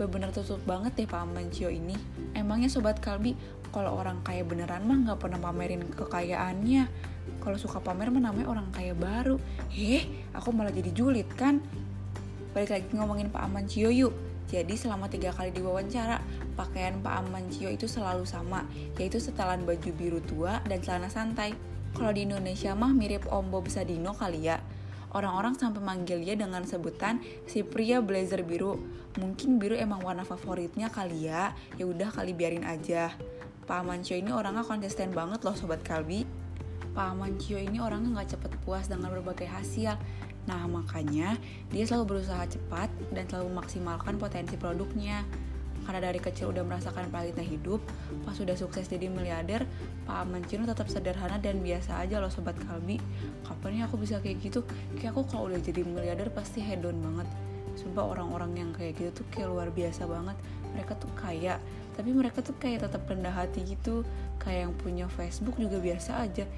[0.00, 1.92] Bener-bener tutup banget deh Pak Amancio ini.
[2.32, 3.36] Emangnya Sobat Kalbi,
[3.76, 6.88] kalau orang kaya beneran mah nggak pernah pamerin kekayaannya.
[7.42, 9.38] Kalau suka pamer mah orang kaya baru.
[9.70, 11.62] Heh, aku malah jadi julid kan?
[12.56, 14.16] Balik lagi ngomongin Pak Amancio yuk.
[14.46, 16.22] Jadi selama tiga kali diwawancara,
[16.54, 18.62] pakaian Pak Amancio itu selalu sama,
[18.94, 21.50] yaitu setelan baju biru tua dan celana santai.
[21.92, 24.62] Kalau di Indonesia mah mirip Om Bob Sadino kali ya.
[25.16, 28.78] Orang-orang sampai manggil dia dengan sebutan si pria blazer biru.
[29.16, 31.56] Mungkin biru emang warna favoritnya kali ya.
[31.80, 33.16] Ya udah kali biarin aja.
[33.66, 36.45] Pak Amancio ini orangnya konsisten banget loh sobat Kalbi.
[36.96, 40.00] Pak Amancio ini orangnya nggak cepet puas dengan berbagai hasil.
[40.48, 41.36] Nah, makanya
[41.68, 45.20] dia selalu berusaha cepat dan selalu memaksimalkan potensi produknya.
[45.84, 47.78] Karena dari kecil udah merasakan pahitnya hidup,
[48.26, 49.62] pas sudah sukses jadi miliarder,
[50.02, 52.98] Pak Amancino tetap sederhana dan biasa aja loh Sobat Kalbi.
[53.46, 54.66] Kapan ya aku bisa kayak gitu?
[54.98, 57.28] Kayak aku kalau udah jadi miliarder pasti hedon banget.
[57.78, 60.34] Sumpah orang-orang yang kayak gitu tuh kayak luar biasa banget.
[60.74, 61.60] Mereka tuh kaya,
[61.94, 64.02] tapi mereka tuh kayak tetap rendah hati gitu.
[64.42, 66.48] Kayak yang punya Facebook juga biasa aja.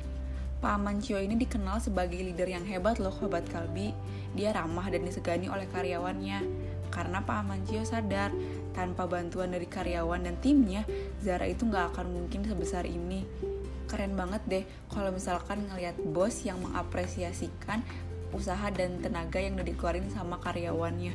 [0.59, 3.95] Pak Amancio ini dikenal sebagai leader yang hebat loh Sobat Kalbi.
[4.35, 6.43] Dia ramah dan disegani oleh karyawannya.
[6.91, 8.35] Karena Pak Amancio sadar,
[8.75, 10.83] tanpa bantuan dari karyawan dan timnya,
[11.23, 13.23] Zara itu nggak akan mungkin sebesar ini.
[13.87, 17.87] Keren banget deh kalau misalkan ngelihat bos yang mengapresiasikan
[18.35, 21.15] usaha dan tenaga yang udah dikeluarin sama karyawannya.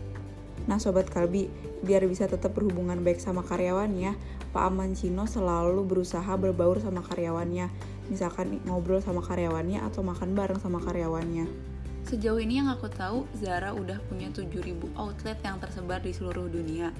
[0.71, 1.51] Nah Sobat Kalbi,
[1.83, 4.15] biar bisa tetap berhubungan baik sama karyawannya,
[4.55, 10.79] Pak Amancino selalu berusaha berbaur sama karyawannya misalkan ngobrol sama karyawannya atau makan bareng sama
[10.83, 11.47] karyawannya.
[12.03, 16.91] Sejauh ini yang aku tahu, Zara udah punya 7000 outlet yang tersebar di seluruh dunia.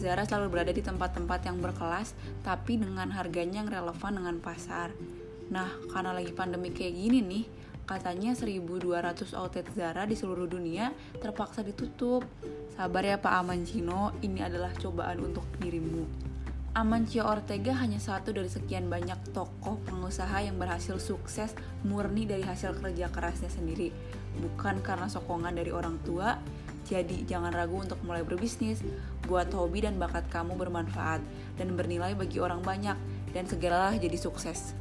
[0.00, 4.88] Zara selalu berada di tempat-tempat yang berkelas, tapi dengan harganya yang relevan dengan pasar.
[5.52, 7.44] Nah, karena lagi pandemi kayak gini nih,
[7.84, 12.24] katanya 1200 outlet Zara di seluruh dunia terpaksa ditutup.
[12.72, 16.32] Sabar ya Pak Amancino, ini adalah cobaan untuk dirimu.
[16.72, 21.52] Amancio Ortega hanya satu dari sekian banyak tokoh pengusaha yang berhasil sukses
[21.84, 23.92] murni dari hasil kerja kerasnya sendiri,
[24.40, 26.40] bukan karena sokongan dari orang tua.
[26.88, 28.80] Jadi, jangan ragu untuk mulai berbisnis,
[29.28, 31.20] buat hobi dan bakat kamu bermanfaat
[31.60, 32.96] dan bernilai bagi orang banyak,
[33.36, 34.72] dan segeralah jadi sukses.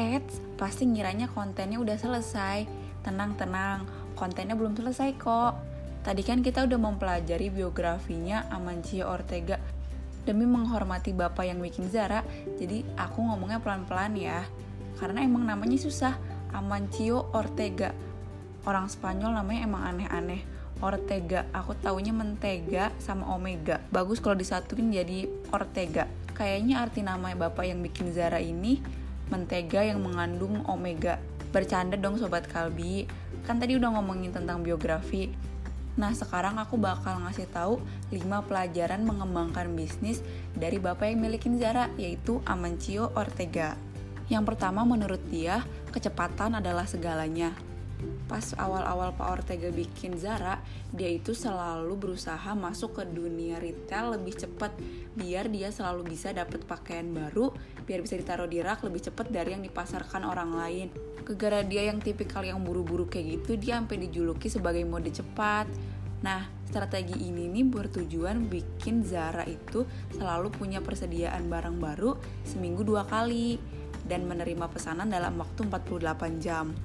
[0.00, 2.64] Eits, pasti ngiranya kontennya udah selesai.
[3.04, 3.84] Tenang-tenang,
[4.16, 5.60] kontennya belum selesai kok.
[6.04, 9.60] Tadi kan kita udah mempelajari biografinya Amancio Ortega
[10.24, 12.24] demi menghormati bapak yang bikin Zara,
[12.56, 14.42] jadi aku ngomongnya pelan-pelan ya.
[14.96, 16.16] Karena emang namanya susah,
[16.50, 17.92] Amancio Ortega.
[18.64, 20.40] Orang Spanyol namanya emang aneh-aneh.
[20.82, 23.80] Ortega, aku taunya mentega sama omega.
[23.92, 26.08] Bagus kalau disatuin jadi Ortega.
[26.34, 28.82] Kayaknya arti nama bapak yang bikin Zara ini
[29.30, 31.22] mentega yang mengandung omega.
[31.54, 33.06] Bercanda dong sobat Kalbi.
[33.46, 35.30] Kan tadi udah ngomongin tentang biografi.
[35.94, 37.78] Nah, sekarang aku bakal ngasih tahu
[38.10, 40.18] 5 pelajaran mengembangkan bisnis
[40.50, 43.78] dari bapak yang milikin Zara, yaitu Amancio Ortega.
[44.26, 45.62] Yang pertama menurut dia,
[45.94, 47.54] kecepatan adalah segalanya.
[48.26, 50.58] Pas awal-awal Pak Ortega bikin Zara,
[50.90, 54.74] dia itu selalu berusaha masuk ke dunia retail lebih cepat
[55.14, 57.54] biar dia selalu bisa dapat pakaian baru
[57.86, 60.88] biar bisa ditaruh di rak lebih cepat dari yang dipasarkan orang lain
[61.24, 65.66] kegara dia yang tipikal yang buru-buru kayak gitu dia sampai dijuluki sebagai mode cepat
[66.24, 69.84] nah strategi ini nih bertujuan bikin Zara itu
[70.16, 73.60] selalu punya persediaan barang baru seminggu dua kali
[74.04, 76.76] dan menerima pesanan dalam waktu 48 jam.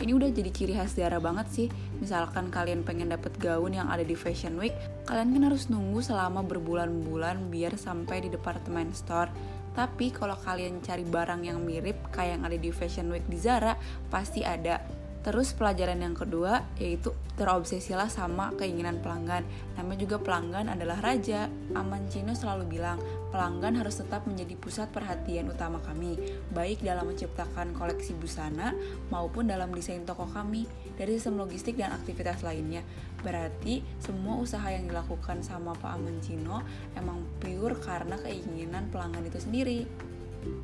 [0.00, 1.66] Ini udah jadi ciri khas Zara banget sih.
[1.98, 4.72] Misalkan kalian pengen dapet gaun yang ada di Fashion Week,
[5.04, 9.28] kalian kan harus nunggu selama berbulan-bulan biar sampai di department store.
[9.70, 13.78] Tapi kalau kalian cari barang yang mirip kayak yang ada di Fashion Week di Zara,
[14.10, 14.99] pasti ada.
[15.20, 19.44] Terus pelajaran yang kedua yaitu terobsesilah sama keinginan pelanggan.
[19.76, 21.48] Namanya juga pelanggan adalah raja.
[21.76, 22.96] Amancino selalu bilang,
[23.28, 26.16] pelanggan harus tetap menjadi pusat perhatian utama kami,
[26.52, 28.76] baik dalam menciptakan koleksi busana
[29.08, 30.64] maupun dalam desain toko kami,
[30.96, 32.84] dari sistem logistik dan aktivitas lainnya.
[33.20, 36.64] Berarti semua usaha yang dilakukan sama Pak Amancino
[36.96, 39.84] emang pure karena keinginan pelanggan itu sendiri.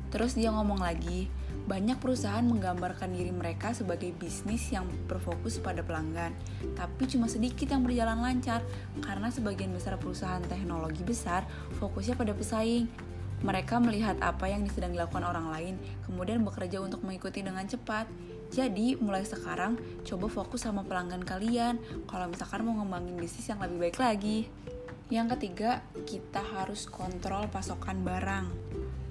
[0.09, 1.29] Terus dia ngomong lagi,
[1.67, 6.31] banyak perusahaan menggambarkan diri mereka sebagai bisnis yang berfokus pada pelanggan,
[6.79, 8.63] tapi cuma sedikit yang berjalan lancar
[9.03, 11.43] karena sebagian besar perusahaan teknologi besar
[11.75, 12.87] fokusnya pada pesaing.
[13.43, 15.75] Mereka melihat apa yang sedang dilakukan orang lain,
[16.07, 18.09] kemudian bekerja untuk mengikuti dengan cepat.
[18.49, 23.91] Jadi, mulai sekarang coba fokus sama pelanggan kalian kalau misalkan mau ngembangin bisnis yang lebih
[23.91, 24.47] baik lagi.
[25.13, 28.45] Yang ketiga, kita harus kontrol pasokan barang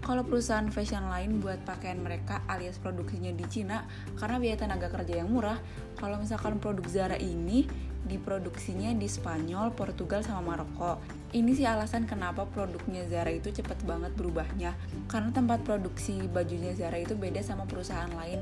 [0.07, 5.19] kalau perusahaan fashion lain buat pakaian mereka alias produksinya di Cina karena biaya tenaga kerja
[5.19, 5.59] yang murah,
[5.99, 7.67] kalau misalkan produk Zara ini
[8.07, 11.03] diproduksinya di Spanyol, Portugal, sama Maroko.
[11.35, 14.79] Ini sih alasan kenapa produknya Zara itu cepet banget berubahnya.
[15.11, 18.39] Karena tempat produksi bajunya Zara itu beda sama perusahaan lain.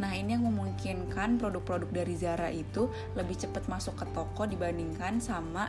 [0.00, 5.68] Nah ini yang memungkinkan produk-produk dari Zara itu lebih cepat masuk ke toko dibandingkan sama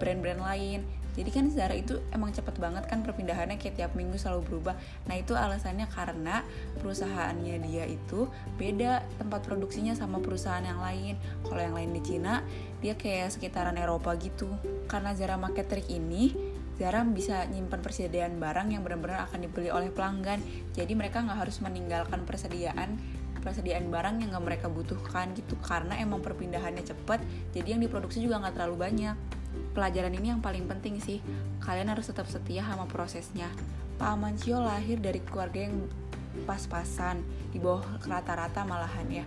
[0.00, 0.80] brand-brand lain
[1.18, 4.78] jadi kan Zara itu emang cepet banget kan perpindahannya kayak tiap minggu selalu berubah
[5.10, 6.46] nah itu alasannya karena
[6.78, 12.46] perusahaannya dia itu beda tempat produksinya sama perusahaan yang lain kalau yang lain di Cina
[12.78, 14.46] dia kayak sekitaran Eropa gitu
[14.86, 16.30] karena Zara Market Trick ini
[16.78, 20.38] Zara bisa nyimpan persediaan barang yang benar-benar akan dibeli oleh pelanggan.
[20.78, 22.94] Jadi mereka nggak harus meninggalkan persediaan
[23.42, 27.18] persediaan barang yang nggak mereka butuhkan gitu karena emang perpindahannya cepat.
[27.50, 29.37] Jadi yang diproduksi juga nggak terlalu banyak
[29.72, 31.22] pelajaran ini yang paling penting sih.
[31.62, 33.48] Kalian harus tetap setia sama prosesnya.
[33.98, 35.86] Pak Amancio lahir dari keluarga yang
[36.46, 39.26] pas-pasan di bawah rata-rata malahan ya.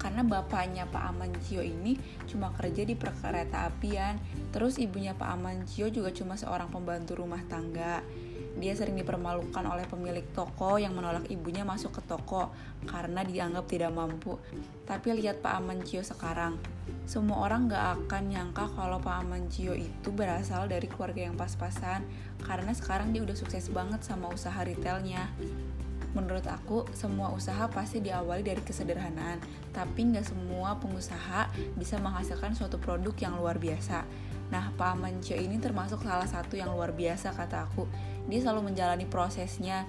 [0.00, 1.94] Karena bapaknya Pak Amancio ini
[2.24, 4.16] cuma kerja di perkereta apian.
[4.50, 8.00] Terus ibunya Pak Amancio juga cuma seorang pembantu rumah tangga
[8.60, 12.52] dia sering dipermalukan oleh pemilik toko yang menolak ibunya masuk ke toko
[12.84, 14.36] karena dianggap tidak mampu.
[14.84, 16.60] Tapi lihat Pak Amancio sekarang.
[17.08, 22.06] Semua orang gak akan nyangka kalau Pak Amancio itu berasal dari keluarga yang pas-pasan
[22.44, 25.26] karena sekarang dia udah sukses banget sama usaha retailnya.
[26.10, 29.38] Menurut aku, semua usaha pasti diawali dari kesederhanaan,
[29.70, 31.46] tapi nggak semua pengusaha
[31.78, 34.02] bisa menghasilkan suatu produk yang luar biasa.
[34.50, 37.86] Nah, Pak Amancio ini termasuk salah satu yang luar biasa kata aku
[38.30, 39.84] dia selalu menjalani prosesnya.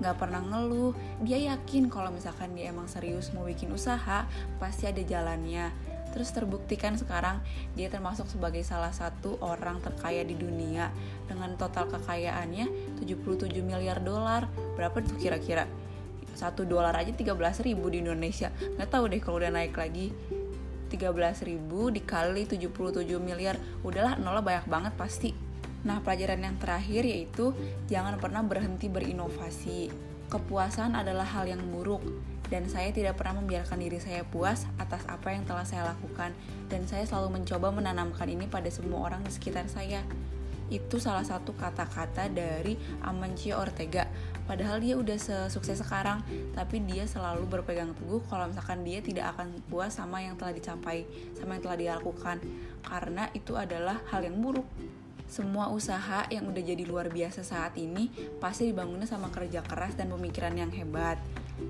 [0.00, 0.96] Nggak pernah ngeluh.
[1.22, 4.26] Dia yakin kalau misalkan dia emang serius mau bikin usaha
[4.56, 5.70] pasti ada jalannya.
[6.12, 7.40] Terus terbuktikan sekarang
[7.76, 10.88] dia termasuk sebagai salah satu orang terkaya di dunia.
[11.28, 14.48] Dengan total kekayaannya 77 miliar dolar.
[14.74, 15.68] Berapa tuh kira-kira?
[16.32, 17.28] Satu dolar aja 13
[17.62, 18.48] ribu di Indonesia.
[18.80, 20.10] Nggak tahu deh kalau udah naik lagi.
[20.88, 22.68] 13 ribu dikali 77
[23.22, 23.56] miliar.
[23.80, 25.51] Udahlah nolnya banyak banget pasti
[25.82, 27.50] Nah, pelajaran yang terakhir yaitu
[27.90, 29.90] jangan pernah berhenti berinovasi.
[30.30, 32.00] Kepuasan adalah hal yang buruk
[32.48, 36.36] dan saya tidak pernah membiarkan diri saya puas atas apa yang telah saya lakukan
[36.68, 40.00] dan saya selalu mencoba menanamkan ini pada semua orang di sekitar saya.
[40.72, 44.08] Itu salah satu kata-kata dari Amancio Ortega.
[44.48, 45.20] Padahal dia udah
[45.52, 46.24] sukses sekarang,
[46.56, 51.04] tapi dia selalu berpegang teguh kalau misalkan dia tidak akan puas sama yang telah dicapai,
[51.36, 52.40] sama yang telah dilakukan,
[52.88, 54.64] karena itu adalah hal yang buruk
[55.32, 60.12] semua usaha yang udah jadi luar biasa saat ini pasti dibangunnya sama kerja keras dan
[60.12, 61.16] pemikiran yang hebat.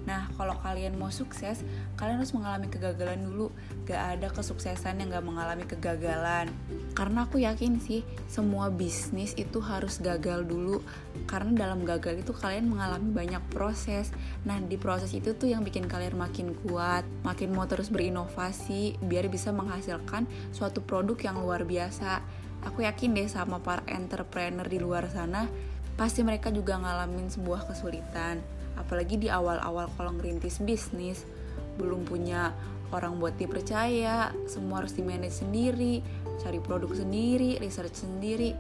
[0.02, 1.62] Nah, kalau kalian mau sukses,
[1.94, 3.54] kalian harus mengalami kegagalan dulu.
[3.86, 6.50] Gak ada kesuksesan yang gak mengalami kegagalan.
[6.96, 10.82] Karena aku yakin sih, semua bisnis itu harus gagal dulu.
[11.30, 14.10] Karena dalam gagal itu kalian mengalami banyak proses.
[14.42, 19.30] Nah, di proses itu tuh yang bikin kalian makin kuat, makin mau terus berinovasi, biar
[19.30, 25.06] bisa menghasilkan suatu produk yang luar biasa aku yakin deh sama para entrepreneur di luar
[25.10, 25.46] sana
[25.94, 28.40] pasti mereka juga ngalamin sebuah kesulitan
[28.80, 31.28] apalagi di awal-awal kalau ngerintis bisnis
[31.76, 32.52] belum punya
[32.92, 36.04] orang buat dipercaya, semua harus di manage sendiri,
[36.44, 38.52] cari produk sendiri, research sendiri.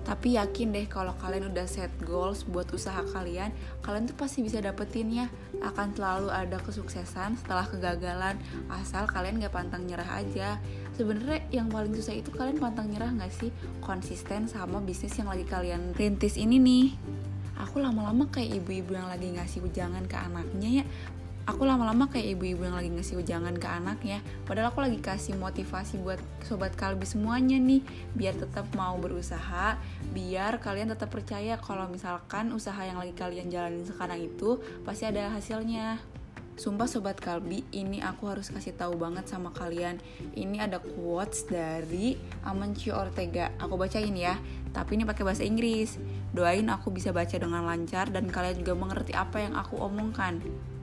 [0.00, 3.52] Tapi yakin deh kalau kalian udah set goals buat usaha kalian,
[3.84, 5.28] kalian tuh pasti bisa dapetinnya.
[5.60, 8.40] Akan selalu ada kesuksesan setelah kegagalan,
[8.72, 10.56] asal kalian gak pantang nyerah aja.
[10.94, 13.50] Sebenarnya yang paling susah itu kalian pantang nyerah gak sih?
[13.82, 16.86] Konsisten sama bisnis yang lagi kalian rintis ini nih.
[17.60, 20.84] Aku lama-lama kayak ibu-ibu yang lagi ngasih ujangan ke anaknya ya
[21.50, 25.98] aku lama-lama kayak ibu-ibu yang lagi ngasih ujangan ke anaknya padahal aku lagi kasih motivasi
[25.98, 27.82] buat sobat kalbi semuanya nih
[28.14, 29.74] biar tetap mau berusaha
[30.14, 35.34] biar kalian tetap percaya kalau misalkan usaha yang lagi kalian jalanin sekarang itu pasti ada
[35.34, 35.98] hasilnya
[36.56, 39.98] Sumpah Sobat Kalbi, ini aku harus kasih tahu banget sama kalian.
[40.34, 43.54] Ini ada quotes dari Amancio Ortega.
[43.62, 44.38] Aku bacain ya,
[44.74, 46.00] tapi ini pakai bahasa Inggris.
[46.34, 50.40] Doain aku bisa baca dengan lancar dan kalian juga mengerti apa yang aku omongkan.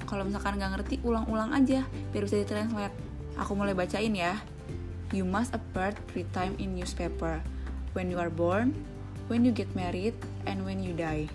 [0.08, 1.84] Kalau misalkan nggak ngerti ulang-ulang aja
[2.16, 2.96] biar bisa ditranslate.
[3.36, 4.40] Aku mulai bacain ya.
[5.12, 7.44] You must appear three time in newspaper.
[7.92, 8.76] When you are born
[9.28, 10.16] when you get married
[10.48, 11.28] and when you die.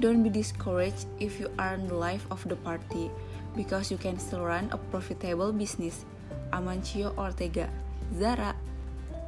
[0.00, 3.10] Don't be discouraged if you are in the life of the party
[3.58, 6.06] because you can still run a profitable business.
[6.54, 7.66] Amancio Ortega.
[8.14, 8.54] Zara.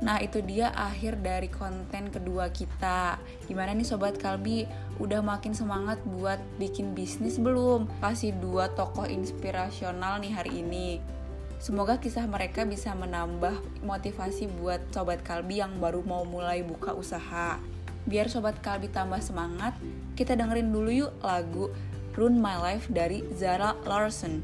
[0.01, 3.21] Nah itu dia akhir dari konten kedua kita.
[3.51, 4.65] Gimana nih Sobat Kalbi?
[4.97, 7.91] Udah makin semangat buat bikin bisnis belum?
[8.01, 11.03] Kasih dua tokoh inspirasional nih hari ini.
[11.61, 17.61] Semoga kisah mereka bisa menambah motivasi buat Sobat Kalbi yang baru mau mulai buka usaha.
[18.09, 19.77] Biar Sobat Kalbi tambah semangat,
[20.17, 21.69] kita dengerin dulu yuk lagu
[22.17, 24.43] Run My Life dari Zara Larson.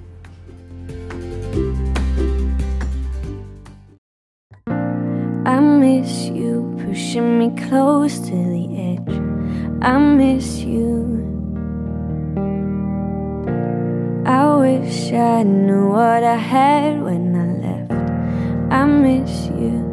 [5.46, 9.14] I miss you pushing me close to the edge.
[9.82, 11.22] I miss you.
[14.26, 17.92] I wish I knew what I had when I left.
[18.72, 19.85] I miss you.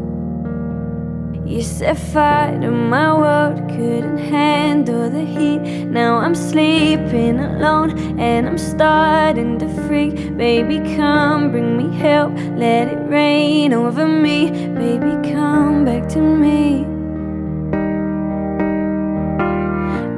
[1.54, 5.60] You set fire to my world, couldn't handle the heat.
[5.86, 10.36] Now I'm sleeping alone and I'm starting to freak.
[10.36, 14.50] Baby, come bring me help, let it rain over me.
[14.50, 16.86] Baby, come back to me.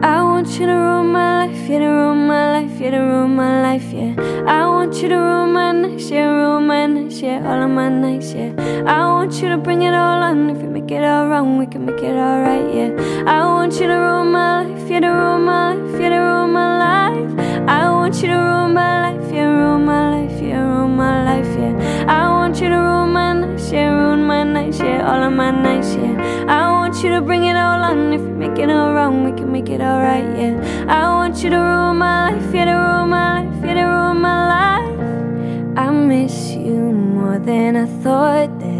[0.01, 3.35] I want you to ruin my life, yeah, to ruin my life, yeah, to ruin
[3.35, 4.15] my life, yeah.
[4.47, 7.89] I want you to ruin my nights, yeah, ruin my nights, yeah, all of my
[7.89, 8.53] nights, yeah.
[8.87, 10.49] I want you to bring it all on.
[10.51, 13.23] If you make it all wrong, we can make it all right, yeah.
[13.25, 16.51] I want you to rule my life, yeah, to ruin my life, yeah, to ruin
[16.51, 17.67] my life.
[17.67, 21.47] I want you to rule my life, yeah, ruin my life, yeah, ruin my life,
[21.57, 22.05] yeah.
[22.07, 25.49] I want you to ruin my nights, yeah, ruin my nights, yeah, all of my
[25.49, 26.45] nights, yeah.
[26.47, 28.13] I want you to bring it all on.
[28.13, 30.85] If you make it all wrong, we can make it all right, yeah.
[30.87, 34.21] I want you to ruin my life, yeah, to ruin my life, yeah, to ruin
[34.21, 35.79] my life.
[35.79, 36.77] I miss you
[37.17, 38.74] more than I thought that.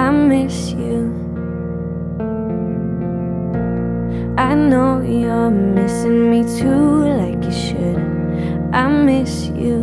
[0.00, 0.98] I miss you.
[4.38, 8.00] I know you're missing me too, like you should.
[8.72, 9.78] I miss you.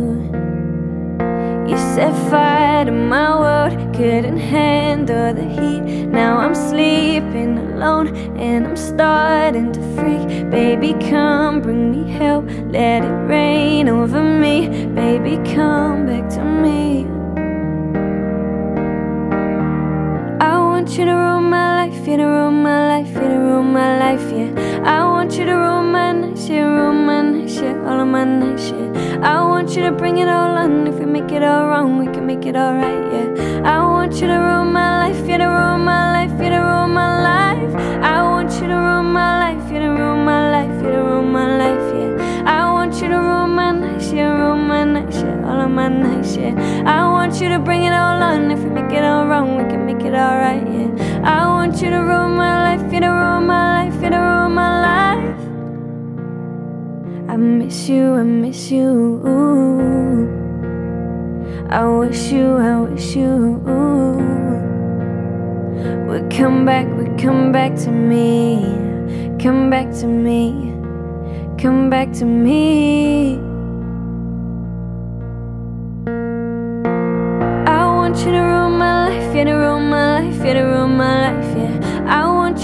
[1.68, 5.82] You set fire to my world, couldn't handle the heat.
[6.08, 10.50] Now I'm sleeping alone and I'm starting to freak.
[10.50, 14.68] Baby, come bring me help, let it rain over me.
[14.96, 16.97] Baby, come back to me.
[20.88, 23.98] Want you to ruin my life, yeah, to ruin my life, yeah, to ruin my
[23.98, 24.80] life, yeah.
[24.84, 28.24] I want you to ruin my nights, yeah, ruin my nights, yeah, all of my
[28.24, 29.20] nights, yeah.
[29.22, 30.86] I want you to bring it all on.
[30.86, 33.60] If we make it all wrong, we can make it all right, yeah.
[33.66, 36.90] I want you to ruin my life, yeah, to ruin my life, yeah, to ruin
[36.94, 37.74] my life.
[38.02, 41.30] I want you to ruin my life, yeah, to ruin my life, yeah, to ruin
[41.30, 42.44] my life, yeah.
[42.46, 45.88] I want you to ruin my nights, yeah, ruin my nights, yeah, all of my
[45.88, 46.54] nights, yeah.
[46.86, 48.50] I want you to bring it all on.
[48.50, 50.67] If we make it all wrong, we can make it all right, yeah.
[51.28, 54.52] I want you to ruin my life, yeah, to ruin my life, yeah, to ruin
[54.52, 55.40] my life.
[57.28, 59.20] I miss you, I miss you.
[61.68, 63.60] I wish you, I wish you
[66.08, 68.64] would come back, would come back to me,
[69.38, 70.72] come back to me,
[71.58, 73.47] come back to me.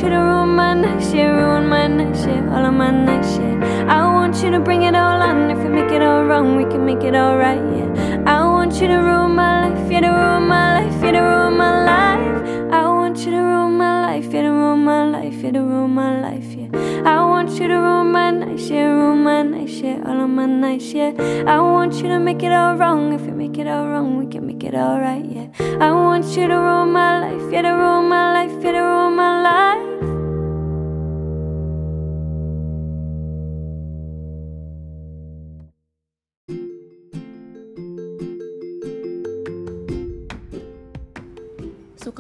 [0.05, 3.87] You to ruin my nights, yeah, ruin my nights, yeah, all of my nights, yeah.
[3.89, 5.51] I want you to bring it all on.
[5.51, 8.23] If we make it all wrong, we can make it all right, yeah.
[8.27, 11.57] I want you to ruin my life, yeah, to ruin my life, yeah, to ruin
[11.57, 12.73] my life.
[12.73, 15.35] I want you to ruin my life, yeah, to ruin my life.
[15.43, 16.69] yeah, to ruin my life, yeah.
[17.07, 20.47] I want you to ruin my nights, yeah, ruin my nights, yeah, all of my
[20.47, 21.13] nights, yeah.
[21.47, 23.13] I want you to make it all wrong.
[23.13, 25.49] If you make it all wrong, we can make it all right, yeah.
[25.81, 29.17] I want you to ruin my life, yeah, to ruin my life, yeah, to ruin
[29.17, 29.74] my life.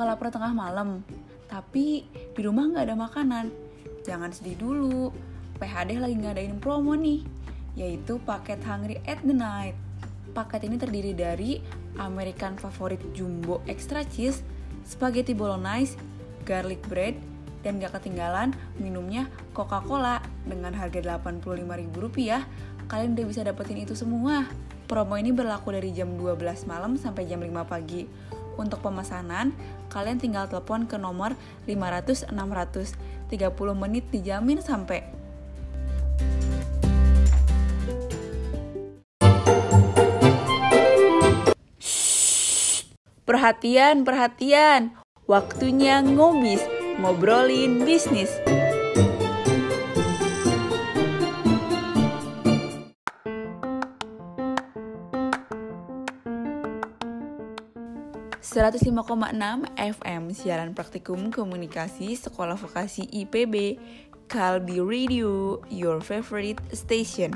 [0.04, 1.00] Suka lapar tengah malam,
[1.48, 3.48] tapi di rumah nggak ada makanan.
[4.04, 5.08] Jangan sedih dulu,
[5.56, 7.24] PHD lagi ngadain promo nih,
[7.72, 9.72] yaitu paket Hungry at the Night.
[10.36, 11.56] Paket ini terdiri dari
[11.96, 14.44] American Favorite Jumbo Extra Cheese,
[14.84, 15.96] Spaghetti Bolognese,
[16.44, 17.16] Garlic Bread,
[17.64, 19.24] dan gak ketinggalan minumnya
[19.56, 22.44] Coca-Cola dengan harga Rp85.000
[22.92, 24.44] kalian udah bisa dapetin itu semua.
[24.84, 28.04] Promo ini berlaku dari jam 12 malam sampai jam 5 pagi.
[28.54, 29.50] Untuk pemesanan,
[29.90, 31.34] kalian tinggal telepon ke nomor
[31.66, 33.14] 500 600.
[33.28, 35.02] 30 menit dijamin sampai.
[43.24, 44.94] Perhatian, perhatian.
[45.24, 46.60] Waktunya ngobis,
[47.00, 48.28] ngobrolin bisnis.
[58.54, 59.34] ...105,6
[59.74, 63.82] FM siaran praktikum komunikasi Sekolah Vokasi IPB
[64.30, 67.34] Kalbi Radio, your favorite station.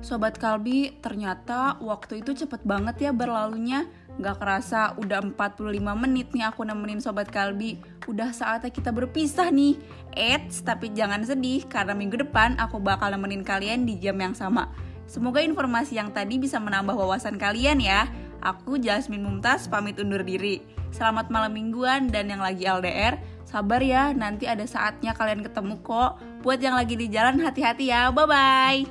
[0.00, 3.84] Sobat Kalbi, ternyata waktu itu cepet banget ya berlalunya.
[4.16, 7.76] Gak kerasa udah 45 menit nih aku nemenin Sobat Kalbi.
[8.08, 9.76] Udah saatnya kita berpisah nih.
[10.16, 14.72] Eits, tapi jangan sedih Karena minggu depan aku bakal nemenin kalian di jam yang sama.
[15.04, 18.08] Semoga informasi yang tadi bisa menambah wawasan kalian ya
[18.44, 20.60] Aku Jasmine Mumtaz pamit undur diri.
[20.92, 23.16] Selamat malam mingguan dan yang lagi LDR
[23.54, 26.18] Sabar ya, nanti ada saatnya kalian ketemu kok.
[26.42, 28.82] Buat yang lagi di jalan hati-hati ya, bye-bye.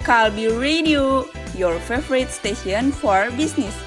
[0.00, 1.28] Kalbi Radio,
[1.58, 3.85] your favorite station for business.